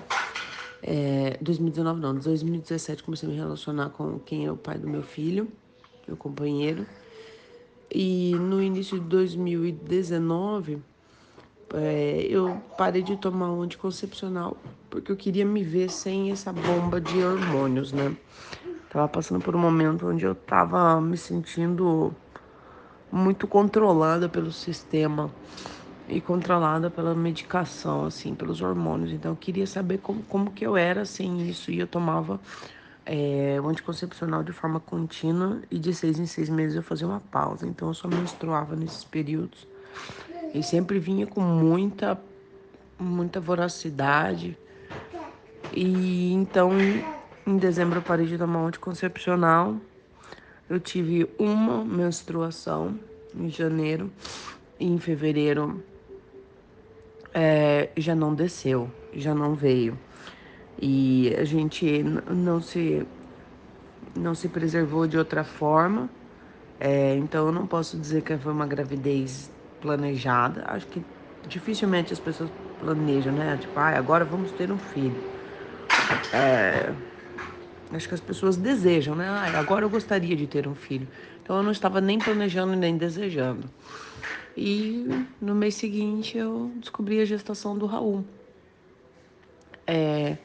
[0.86, 5.02] é, 2019 não, 2017 comecei a me relacionar com quem é o pai do meu
[5.02, 5.50] filho,
[6.06, 6.86] meu companheiro.
[7.94, 10.82] E no início de 2019
[11.74, 14.58] é, eu parei de tomar um anticoncepcional
[14.90, 18.16] porque eu queria me ver sem essa bomba de hormônios, né?
[18.92, 22.16] Tava passando por um momento onde eu tava me sentindo
[23.12, 25.34] muito controlada pelo sistema
[26.08, 29.12] e controlada pela medicação, assim, pelos hormônios.
[29.12, 31.72] Então eu queria saber como, como que eu era sem isso.
[31.72, 32.40] E eu tomava
[33.06, 37.20] é, o anticoncepcional de forma contínua e de seis em seis meses eu fazia uma
[37.20, 37.68] pausa.
[37.68, 39.68] Então eu só menstruava nesses períodos.
[40.54, 42.20] E sempre vinha com muita,
[42.98, 44.58] muita voracidade.
[45.74, 46.72] E então
[47.46, 49.76] em dezembro eu parei de tomar o anticoncepcional.
[50.70, 52.98] Eu tive uma menstruação
[53.36, 54.12] em janeiro.
[54.80, 55.84] E em fevereiro
[57.34, 59.98] é, já não desceu, já não veio.
[60.82, 63.06] E a gente não se,
[64.16, 66.10] não se preservou de outra forma.
[66.80, 70.64] É, então eu não posso dizer que foi uma gravidez planejada.
[70.68, 71.02] Acho que
[71.48, 73.58] dificilmente as pessoas planejam, né?
[73.58, 75.22] Tipo, ah, agora vamos ter um filho.
[76.34, 76.94] É,
[77.96, 79.28] acho que as pessoas desejam, né?
[79.30, 81.08] Ah, agora eu gostaria de ter um filho.
[81.42, 83.70] Então eu não estava nem planejando nem desejando.
[84.56, 85.06] E
[85.42, 88.24] no mês seguinte eu descobri a gestação do Raul.
[89.88, 90.38] É,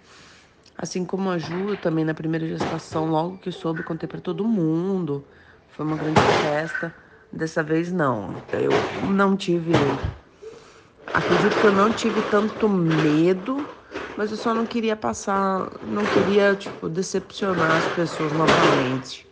[0.76, 5.28] assim como a Ju, também na primeira gestação, logo que soube, contei para todo mundo.
[5.68, 6.94] Foi uma grande festa.
[7.32, 8.42] Dessa vez não.
[8.52, 10.00] Eu não tive.
[11.12, 13.68] Acredito que eu não tive tanto medo,
[14.14, 19.26] mas eu só não queria passar, não queria, tipo, decepcionar as pessoas novamente.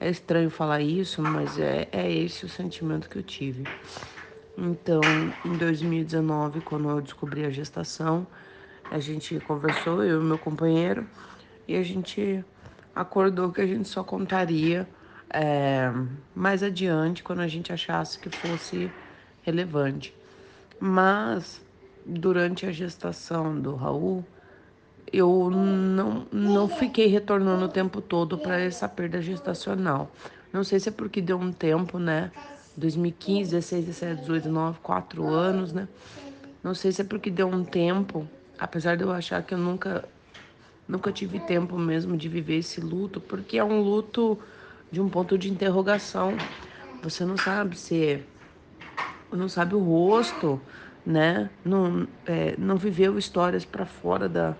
[0.00, 3.70] É estranho falar isso, mas é, é esse o sentimento que eu tive.
[4.56, 8.26] Então, em 2019, quando eu descobri a gestação,
[8.90, 11.06] a gente conversou, eu e meu companheiro,
[11.66, 12.44] e a gente
[12.94, 14.88] acordou que a gente só contaria
[15.32, 15.92] é,
[16.34, 18.90] mais adiante, quando a gente achasse que fosse
[19.42, 20.14] relevante.
[20.80, 21.60] Mas,
[22.04, 24.24] durante a gestação do Raul,
[25.12, 30.10] eu não, não fiquei retornando o tempo todo para essa perda gestacional.
[30.52, 32.32] Não sei se é porque deu um tempo, né?
[32.76, 35.88] 2015, 16, 17, 18, 19, 4 anos, né?
[36.62, 38.28] Não sei se é porque deu um tempo,
[38.60, 40.04] apesar de eu achar que eu nunca
[40.86, 44.38] nunca tive tempo mesmo de viver esse luto, porque é um luto
[44.90, 46.36] de um ponto de interrogação.
[47.02, 48.22] Você não sabe se
[49.32, 50.60] não sabe o rosto,
[51.06, 51.48] né?
[51.64, 54.54] Não, é, não viveu histórias para fora da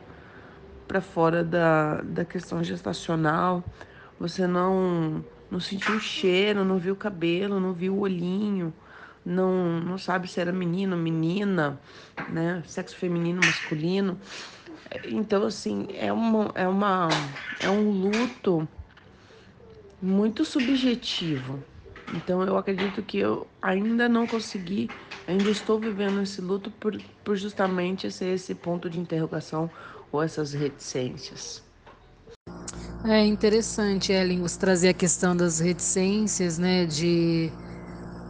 [0.86, 3.62] para fora da, da questão gestacional,
[4.18, 8.74] você não, não sentiu o cheiro, não viu o cabelo, não viu o olhinho,
[9.24, 11.80] não, não sabe se era menino, menina,
[12.28, 12.62] né?
[12.66, 14.18] Sexo feminino, masculino.
[15.04, 18.66] Então, assim, é, uma, é, uma, é um luto
[20.00, 21.62] muito subjetivo.
[22.12, 24.90] Então, eu acredito que eu ainda não consegui,
[25.26, 29.70] ainda estou vivendo esse luto por, por justamente ser esse ponto de interrogação
[30.10, 31.62] ou essas reticências?
[33.04, 37.50] É interessante, Ellen, você trazer a questão das reticências, né, de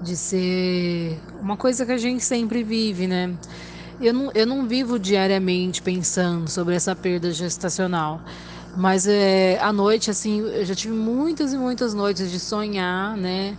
[0.02, 3.34] de ser uma coisa que a gente sempre vive, né?
[4.00, 8.20] Eu não, eu não vivo diariamente pensando sobre essa perda gestacional.
[8.76, 13.56] Mas é, à noite, assim, eu já tive muitas e muitas noites de sonhar, né?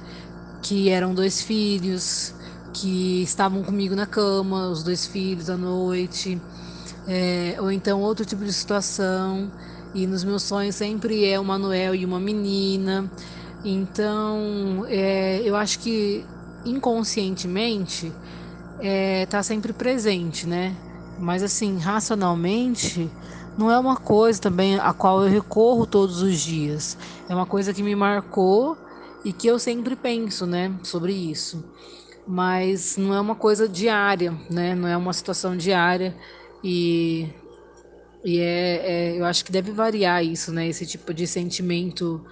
[0.63, 2.33] Que eram dois filhos,
[2.73, 6.39] que estavam comigo na cama, os dois filhos à noite.
[7.07, 9.51] É, ou então outro tipo de situação.
[9.93, 13.09] E nos meus sonhos sempre é o Manuel e uma menina.
[13.63, 16.25] Então, é, eu acho que
[16.65, 18.11] inconscientemente
[18.79, 20.75] está é, sempre presente, né?
[21.19, 23.09] Mas assim, racionalmente,
[23.57, 26.97] não é uma coisa também a qual eu recorro todos os dias.
[27.29, 28.77] É uma coisa que me marcou
[29.23, 31.63] e que eu sempre penso, né, sobre isso.
[32.27, 34.73] Mas não é uma coisa diária, né?
[34.75, 36.15] Não é uma situação diária
[36.63, 37.29] e
[38.23, 40.67] e é, é eu acho que deve variar isso, né?
[40.67, 42.23] Esse tipo de sentimento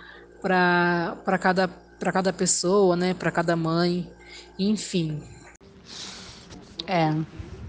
[0.42, 1.68] para cada
[2.00, 3.14] para cada pessoa, né?
[3.14, 4.10] Para cada mãe,
[4.58, 5.22] enfim.
[6.88, 7.14] É,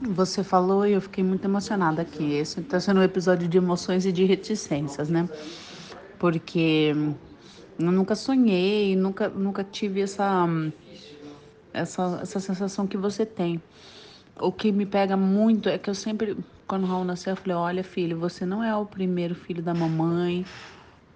[0.00, 2.32] você falou e eu fiquei muito emocionada aqui.
[2.34, 5.28] Esse está sendo um episódio de emoções e de reticências, né?
[6.18, 6.94] Porque
[7.78, 10.46] eu nunca sonhei, nunca, nunca tive essa,
[11.72, 13.60] essa, essa sensação que você tem.
[14.38, 17.56] O que me pega muito é que eu sempre, quando o Raul nasceu, eu falei:
[17.56, 20.46] Olha, filho, você não é o primeiro filho da mamãe.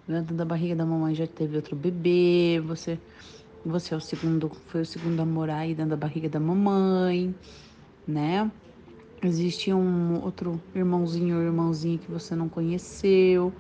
[0.07, 2.61] Dentro da barriga da mamãe já teve outro bebê.
[2.67, 2.99] Você,
[3.65, 7.35] você é o segundo, foi o segundo a morar aí dentro da barriga da mamãe,
[8.07, 8.51] né?
[9.23, 13.51] Existe um outro irmãozinho ou irmãzinha que você não conheceu.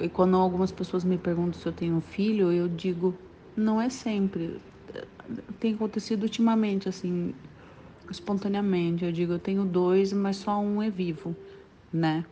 [0.00, 3.14] E quando algumas pessoas me perguntam se eu tenho filho, eu digo,
[3.56, 4.60] não é sempre.
[5.60, 7.32] Tem acontecido ultimamente, assim,
[8.10, 9.04] espontaneamente.
[9.04, 11.36] Eu digo, eu tenho dois, mas só um é vivo,
[11.92, 12.24] né?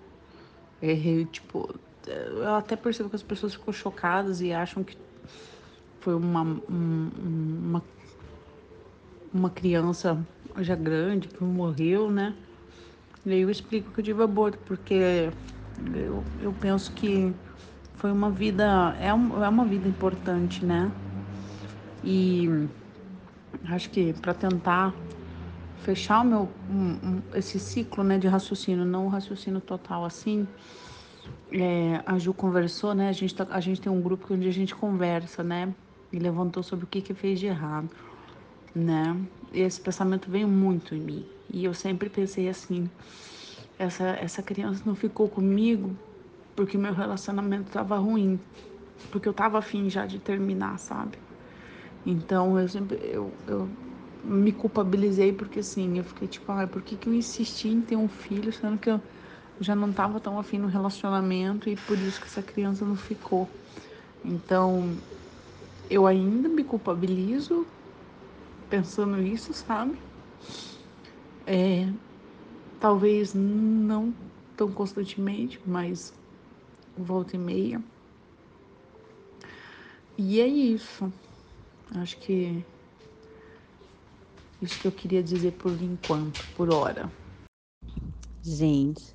[0.83, 1.73] É, tipo,
[2.11, 4.97] eu até percebo que as pessoas ficam chocadas e acham que
[6.01, 7.83] foi uma, uma,
[9.33, 10.25] uma criança
[10.59, 12.35] já grande que morreu, né?
[13.25, 15.31] E aí eu explico que eu tive aborto, porque
[15.95, 17.33] eu, eu penso que
[17.97, 20.93] foi uma vida, é, um, é uma vida importante, né?
[22.03, 22.69] E
[23.71, 24.95] acho que para tentar
[25.79, 30.47] fechar o meu um, um, esse ciclo né, de raciocínio, não o raciocínio total assim,
[31.55, 33.09] é, a Ju conversou, né?
[33.09, 35.75] A gente, tá, a gente tem um grupo onde a gente conversa, né?
[36.13, 37.91] E levantou sobre o que que fez de errado,
[38.75, 39.15] né?
[39.53, 41.31] E esse pensamento veio muito em mim.
[41.53, 42.91] E eu sempre pensei assim:
[43.79, 45.99] essa, essa criança não ficou comigo
[46.57, 48.41] porque meu relacionamento estava ruim,
[49.11, 51.19] porque eu estava afim já de terminar, sabe?
[52.05, 53.77] Então eu sempre eu, eu
[54.23, 58.09] me culpabilizei porque assim, eu fiquei tipo, por que, que eu insisti em ter um
[58.09, 59.01] filho, sendo que eu
[59.61, 63.49] já não estava tão afim no relacionamento e por isso que essa criança não ficou.
[64.25, 64.99] Então,
[65.89, 67.67] eu ainda me culpabilizo
[68.69, 70.03] pensando isso, sabe?
[71.47, 71.93] É,
[72.81, 74.15] talvez não
[74.57, 76.13] tão constantemente, mas
[76.97, 77.83] volta e meia.
[80.17, 81.13] E é isso.
[81.95, 82.65] Acho que
[84.61, 87.13] isso que eu queria dizer por enquanto, por hora.
[88.43, 89.15] Gente,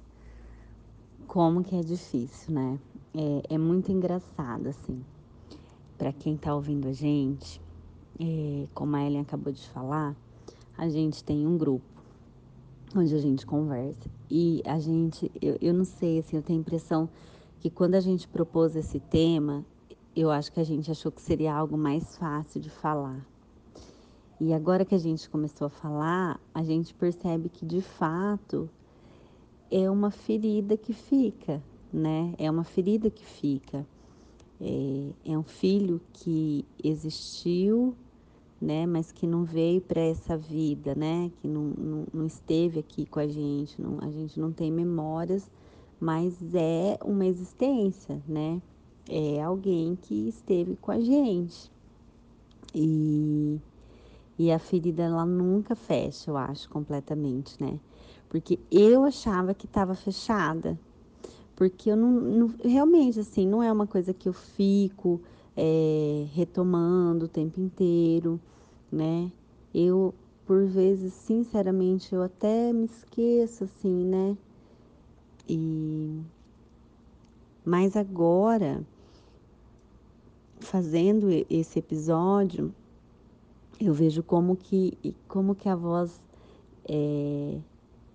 [1.29, 2.79] como que é difícil, né?
[3.13, 5.05] É, é muito engraçado, assim.
[5.95, 7.61] Para quem tá ouvindo a gente,
[8.19, 10.15] é, como a Ellen acabou de falar,
[10.75, 11.85] a gente tem um grupo
[12.95, 14.09] onde a gente conversa.
[14.27, 17.07] E a gente, eu, eu não sei, assim, eu tenho a impressão
[17.59, 19.63] que quando a gente propôs esse tema,
[20.15, 23.23] eu acho que a gente achou que seria algo mais fácil de falar.
[24.41, 28.67] E agora que a gente começou a falar, a gente percebe que de fato
[29.71, 31.61] é uma ferida que fica,
[31.91, 32.33] né?
[32.37, 33.85] É uma ferida que fica.
[34.61, 37.95] É, é um filho que existiu
[38.61, 38.85] né?
[38.85, 41.31] Mas que não veio para essa vida, né?
[41.41, 45.49] Que não, não, não, esteve aqui com a gente, não, a gente não tem memórias,
[45.99, 48.61] mas é uma existência, né?
[49.07, 51.71] É alguém que esteve com a gente.
[52.75, 53.59] E,
[54.37, 57.79] e a ferida ela nunca fecha, eu acho, completamente, né?
[58.29, 60.79] Porque eu achava que estava fechada.
[61.55, 65.19] Porque eu não, não, realmente assim, não é uma coisa que eu fico
[65.57, 68.39] é, retomando o tempo inteiro,
[68.91, 69.29] né?
[69.73, 70.13] Eu,
[70.45, 74.37] por vezes, sinceramente, eu até me esqueço, assim, né?
[75.47, 76.21] E...
[77.65, 78.81] Mas agora,
[80.59, 82.73] fazendo esse episódio,
[83.81, 86.21] eu vejo como que, como que a voz
[86.87, 87.59] é,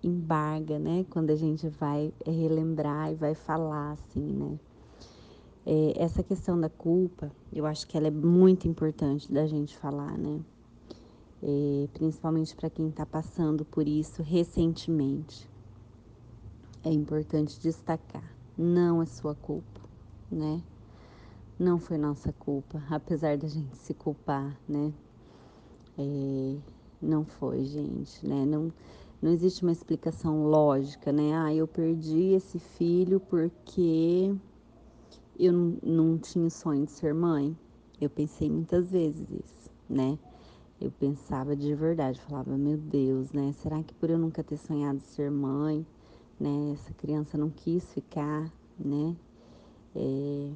[0.05, 1.05] embarga, né?
[1.09, 4.59] Quando a gente vai relembrar e vai falar, assim, né?
[5.65, 10.17] É, essa questão da culpa, eu acho que ela é muito importante da gente falar,
[10.17, 10.41] né?
[11.45, 15.47] é, principalmente para quem está passando por isso recentemente.
[16.83, 19.81] É importante destacar, não é sua culpa,
[20.29, 20.61] né?
[21.57, 24.91] Não foi nossa culpa, apesar da gente se culpar, né?
[25.97, 26.57] É,
[27.01, 28.45] não foi, gente, né?
[28.45, 28.71] Não,
[29.25, 31.35] não existe uma explicação lógica, né?
[31.35, 34.31] Ah, eu perdi esse filho porque
[35.39, 35.51] eu
[35.81, 37.57] não, tinha sonho de ser mãe.
[37.99, 40.19] Eu pensei muitas vezes isso, né?
[40.79, 43.51] Eu pensava de verdade, falava, meu Deus, né?
[43.53, 45.83] Será que por eu nunca ter sonhado ser mãe,
[46.39, 46.73] né?
[46.73, 49.15] Essa criança não quis ficar, né?
[49.95, 50.51] É,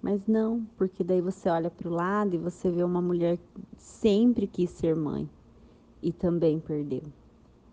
[0.00, 3.62] mas não, porque daí você olha para o lado e você vê uma mulher que
[3.76, 5.28] sempre quis ser mãe
[6.00, 7.02] e também perdeu,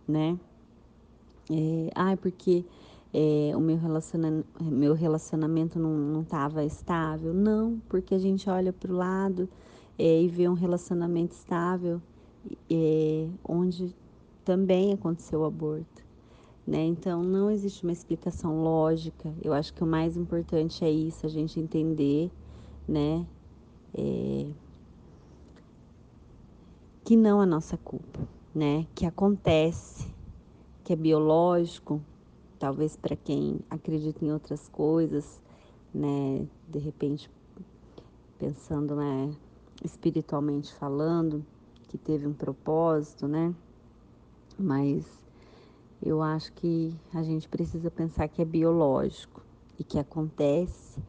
[0.07, 0.37] né?
[1.51, 2.65] É, ah, porque
[3.13, 7.33] é, o meu, relaciona meu relacionamento não estava estável.
[7.33, 9.47] Não, porque a gente olha para o lado
[9.97, 12.01] é, e vê um relacionamento estável
[12.69, 13.95] é, onde
[14.43, 16.03] também aconteceu o aborto.
[16.65, 16.85] Né?
[16.85, 19.33] Então não existe uma explicação lógica.
[19.43, 22.31] Eu acho que o mais importante é isso, a gente entender,
[22.87, 23.25] né?
[23.93, 24.47] É,
[27.03, 28.21] que não é nossa culpa,
[28.53, 28.85] né?
[28.93, 30.13] Que acontece,
[30.83, 32.01] que é biológico,
[32.59, 35.41] talvez para quem acredita em outras coisas,
[35.93, 36.47] né?
[36.67, 37.29] De repente
[38.37, 39.33] pensando, né?
[39.83, 41.45] Espiritualmente falando,
[41.87, 43.53] que teve um propósito, né?
[44.57, 45.05] Mas
[46.01, 49.41] eu acho que a gente precisa pensar que é biológico
[49.79, 51.01] e que acontece,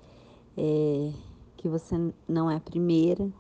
[0.57, 1.13] é,
[1.57, 1.97] que você
[2.29, 3.31] não é a primeira,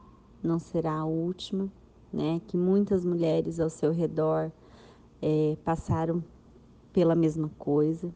[0.42, 1.70] não será a última,
[2.14, 2.40] né?
[2.46, 4.50] Que muitas mulheres ao seu redor
[5.20, 6.22] é, passaram
[6.92, 8.10] pela mesma coisa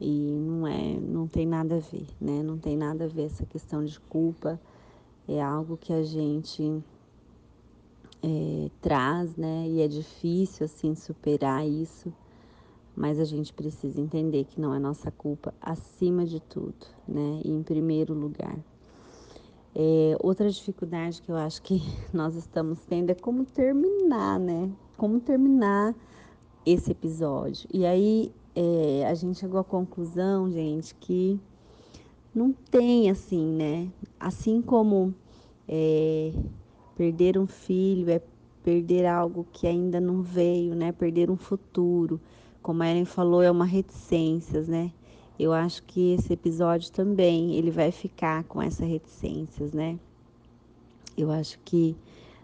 [0.00, 2.42] e não é, não tem nada a ver, né?
[2.42, 4.60] Não tem nada a ver essa questão de culpa,
[5.28, 6.82] é algo que a gente
[8.22, 9.66] é, traz, né?
[9.68, 12.12] E é difícil assim superar isso
[12.96, 17.40] mas a gente precisa entender que não é nossa culpa acima de tudo, né?
[17.44, 18.56] E em primeiro lugar.
[19.74, 24.70] É, outra dificuldade que eu acho que nós estamos tendo é como terminar, né?
[24.96, 25.94] Como terminar
[26.64, 27.68] esse episódio.
[27.72, 31.40] E aí é, a gente chegou à conclusão, gente, que
[32.34, 33.88] não tem assim, né?
[34.18, 35.14] Assim como
[35.68, 36.32] é,
[36.96, 38.20] perder um filho é
[38.62, 40.92] perder algo que ainda não veio, né?
[40.92, 42.20] Perder um futuro
[42.64, 44.90] como a Ellen falou, é uma reticências, né?
[45.38, 49.98] Eu acho que esse episódio também, ele vai ficar com essas reticências, né?
[51.16, 51.96] Eu acho que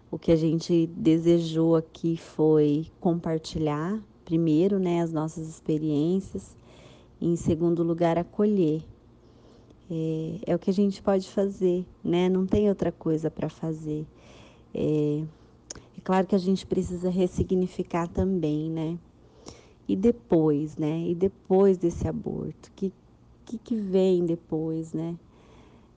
[0.09, 6.55] o que a gente desejou aqui foi compartilhar, primeiro, né, as nossas experiências,
[7.19, 8.81] e em segundo lugar, acolher.
[9.89, 12.27] É, é o que a gente pode fazer, né?
[12.27, 14.05] Não tem outra coisa para fazer.
[14.73, 15.23] É,
[15.97, 18.97] é claro que a gente precisa ressignificar também, né?
[19.91, 21.07] E depois, né?
[21.07, 22.93] E depois desse aborto, que
[23.51, 25.17] que, que vem depois, né?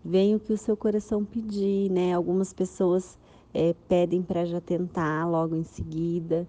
[0.05, 2.12] Vem o que o seu coração pedir, né?
[2.12, 3.16] Algumas pessoas
[3.53, 6.49] é, pedem para já tentar logo em seguida.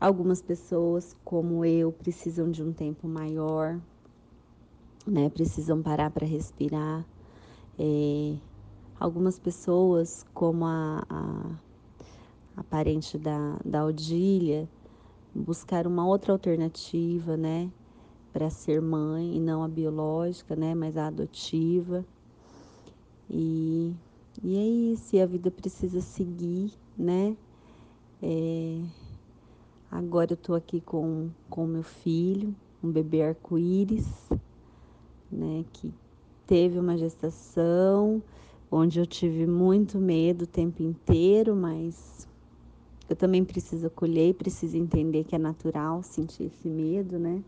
[0.00, 3.78] Algumas pessoas, como eu, precisam de um tempo maior,
[5.06, 5.28] né?
[5.28, 7.04] Precisam parar para respirar.
[7.78, 8.34] É,
[8.98, 11.50] algumas pessoas, como a, a,
[12.56, 14.66] a parente da, da Odília,
[15.36, 17.70] buscar uma outra alternativa, né,
[18.32, 22.04] para ser mãe e não a biológica, né, mas a adotiva.
[23.30, 23.92] E,
[24.42, 27.36] e é isso, e a vida precisa seguir, né?
[28.22, 28.80] É,
[29.90, 34.06] agora eu tô aqui com com meu filho, um bebê arco-íris,
[35.30, 35.92] né, que
[36.46, 38.22] teve uma gestação
[38.70, 42.26] onde eu tive muito medo o tempo inteiro, mas
[43.08, 47.42] eu também preciso acolher preciso entender que é natural sentir esse medo, né?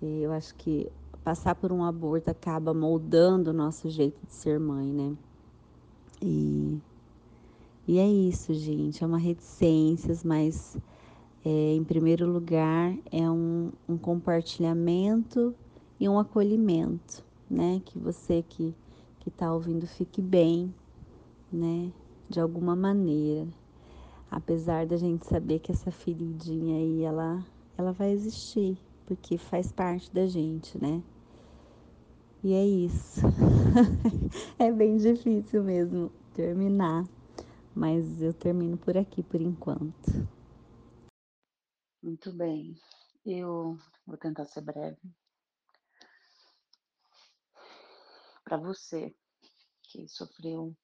[0.00, 0.90] Eu acho que
[1.22, 5.14] passar por um aborto acaba moldando o nosso jeito de ser mãe, né?
[6.22, 6.78] E,
[7.86, 9.04] e é isso, gente.
[9.04, 10.78] É uma reticências, mas
[11.44, 15.54] é, em primeiro lugar é um, um compartilhamento
[15.98, 17.82] e um acolhimento, né?
[17.84, 18.74] Que você que
[19.20, 20.74] que está ouvindo fique bem,
[21.52, 21.92] né?
[22.26, 23.46] De alguma maneira
[24.30, 27.44] apesar da gente saber que essa feridinha aí ela
[27.76, 28.76] ela vai existir,
[29.06, 31.02] porque faz parte da gente, né?
[32.42, 33.20] E é isso.
[34.58, 37.04] é bem difícil mesmo terminar,
[37.74, 40.28] mas eu termino por aqui por enquanto.
[42.02, 42.74] Muito bem.
[43.24, 43.76] Eu
[44.06, 45.00] vou tentar ser breve.
[48.44, 49.14] Para você
[49.82, 50.74] que sofreu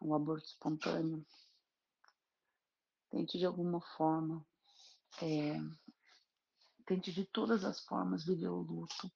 [0.00, 1.24] um aborto espontâneo,
[3.14, 4.44] tente de alguma forma,
[5.22, 5.54] é,
[6.84, 9.10] tente de todas as formas viver o luto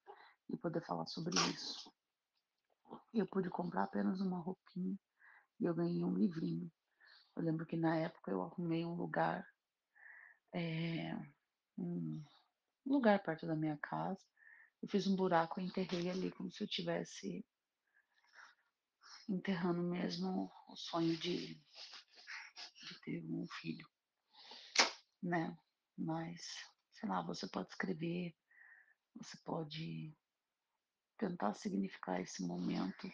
[0.49, 1.93] e poder falar sobre isso.
[3.13, 4.97] Eu pude comprar apenas uma roupinha
[5.59, 6.71] e eu ganhei um livrinho.
[7.35, 9.45] Eu lembro que na época eu arrumei um lugar,
[10.55, 11.13] é,
[11.77, 12.23] um
[12.87, 14.25] lugar perto da minha casa.
[14.81, 17.45] Eu fiz um buraco e enterrei ali como se eu tivesse
[19.29, 21.61] enterrando mesmo o sonho de,
[22.89, 23.89] de ter um filho,
[25.23, 25.57] né?
[25.97, 26.41] Mas,
[26.93, 28.35] sei lá, você pode escrever,
[29.15, 30.17] você pode
[31.19, 33.11] tentar significar esse momento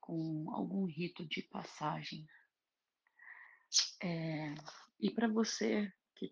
[0.00, 2.26] com algum rito de passagem.
[4.02, 4.54] É,
[5.00, 6.28] e para você que,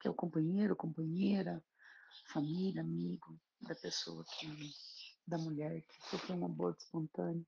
[0.00, 1.64] que é o companheiro, companheira,
[2.32, 4.46] família, amigo da pessoa que
[5.26, 7.44] da mulher que sofreu um aborto espontâneo,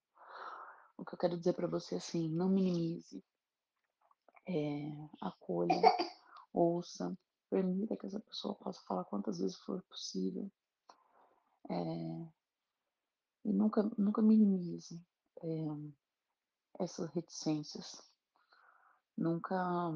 [0.96, 3.24] o que eu quero dizer para você é assim, não minimize,
[4.48, 4.90] é,
[5.20, 5.74] acolha,
[6.52, 7.16] ouça,
[7.50, 10.50] permita que essa pessoa possa falar quantas vezes for possível.
[11.70, 12.28] É,
[13.44, 15.00] e nunca, nunca minimize
[15.42, 15.66] é,
[16.80, 18.02] essas reticências.
[19.16, 19.92] Nunca,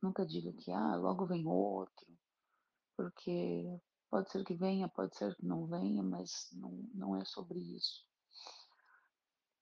[0.00, 2.06] nunca diga que ah, logo vem outro,
[2.96, 7.58] porque pode ser que venha, pode ser que não venha, mas não, não é sobre
[7.58, 8.06] isso.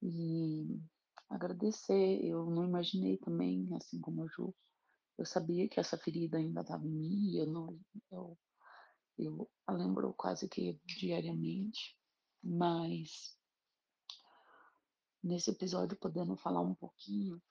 [0.02, 0.80] E
[1.28, 4.54] agradecer, eu não imaginei também, assim como a Ju,
[5.18, 8.38] eu sabia que essa ferida ainda estava em mim, eu não, eu,
[9.18, 11.96] eu a lembro quase que diariamente,
[12.42, 13.36] mas
[15.22, 17.42] nesse episódio podendo falar um pouquinho,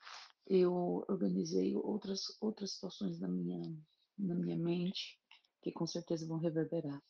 [0.47, 3.59] eu organizei outras outras situações na minha
[4.17, 5.19] na minha mente
[5.61, 7.01] que com certeza vão reverberar.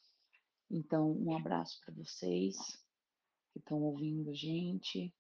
[0.72, 2.56] Então, um abraço para vocês
[3.52, 5.14] que estão ouvindo a gente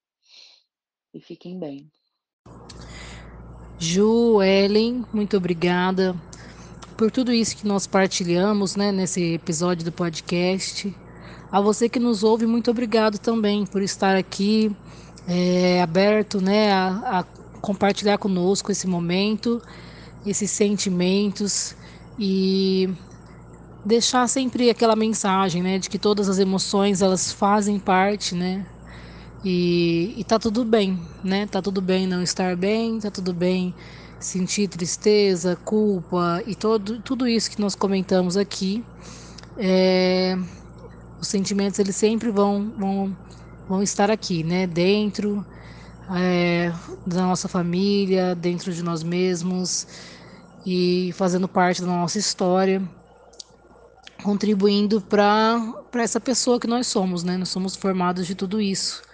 [1.15, 1.89] e fiquem bem.
[3.79, 6.15] Ju, Ellen, muito obrigada
[6.97, 10.95] por tudo isso que nós partilhamos né, nesse episódio do podcast.
[11.51, 14.75] A você que nos ouve, muito obrigado também por estar aqui
[15.27, 17.23] é, aberto né, a, a
[17.61, 19.61] compartilhar conosco esse momento,
[20.25, 21.75] esses sentimentos
[22.19, 22.89] e
[23.85, 28.65] deixar sempre aquela mensagem, né, de que todas as emoções elas fazem parte, né,
[29.45, 31.45] e, e tá tudo bem, né?
[31.45, 33.75] Tá tudo bem não estar bem, tá tudo bem
[34.19, 38.83] sentir tristeza, culpa e todo, tudo isso que nós comentamos aqui.
[39.55, 40.35] É,
[41.21, 43.17] os sentimentos eles sempre vão, vão,
[43.69, 44.65] vão estar aqui, né?
[44.65, 45.45] Dentro
[46.09, 46.73] é,
[47.05, 49.87] da nossa família, dentro de nós mesmos
[50.65, 52.81] e fazendo parte da nossa história,
[54.23, 55.61] contribuindo para
[55.93, 57.37] essa pessoa que nós somos, né?
[57.37, 59.04] Nós somos formados de tudo isso.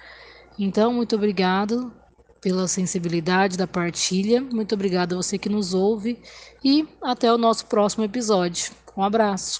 [0.63, 1.91] Então, muito obrigado
[2.39, 4.39] pela sensibilidade da partilha.
[4.39, 6.21] Muito obrigado a você que nos ouve
[6.63, 8.71] e até o nosso próximo episódio.
[8.95, 9.59] Um abraço.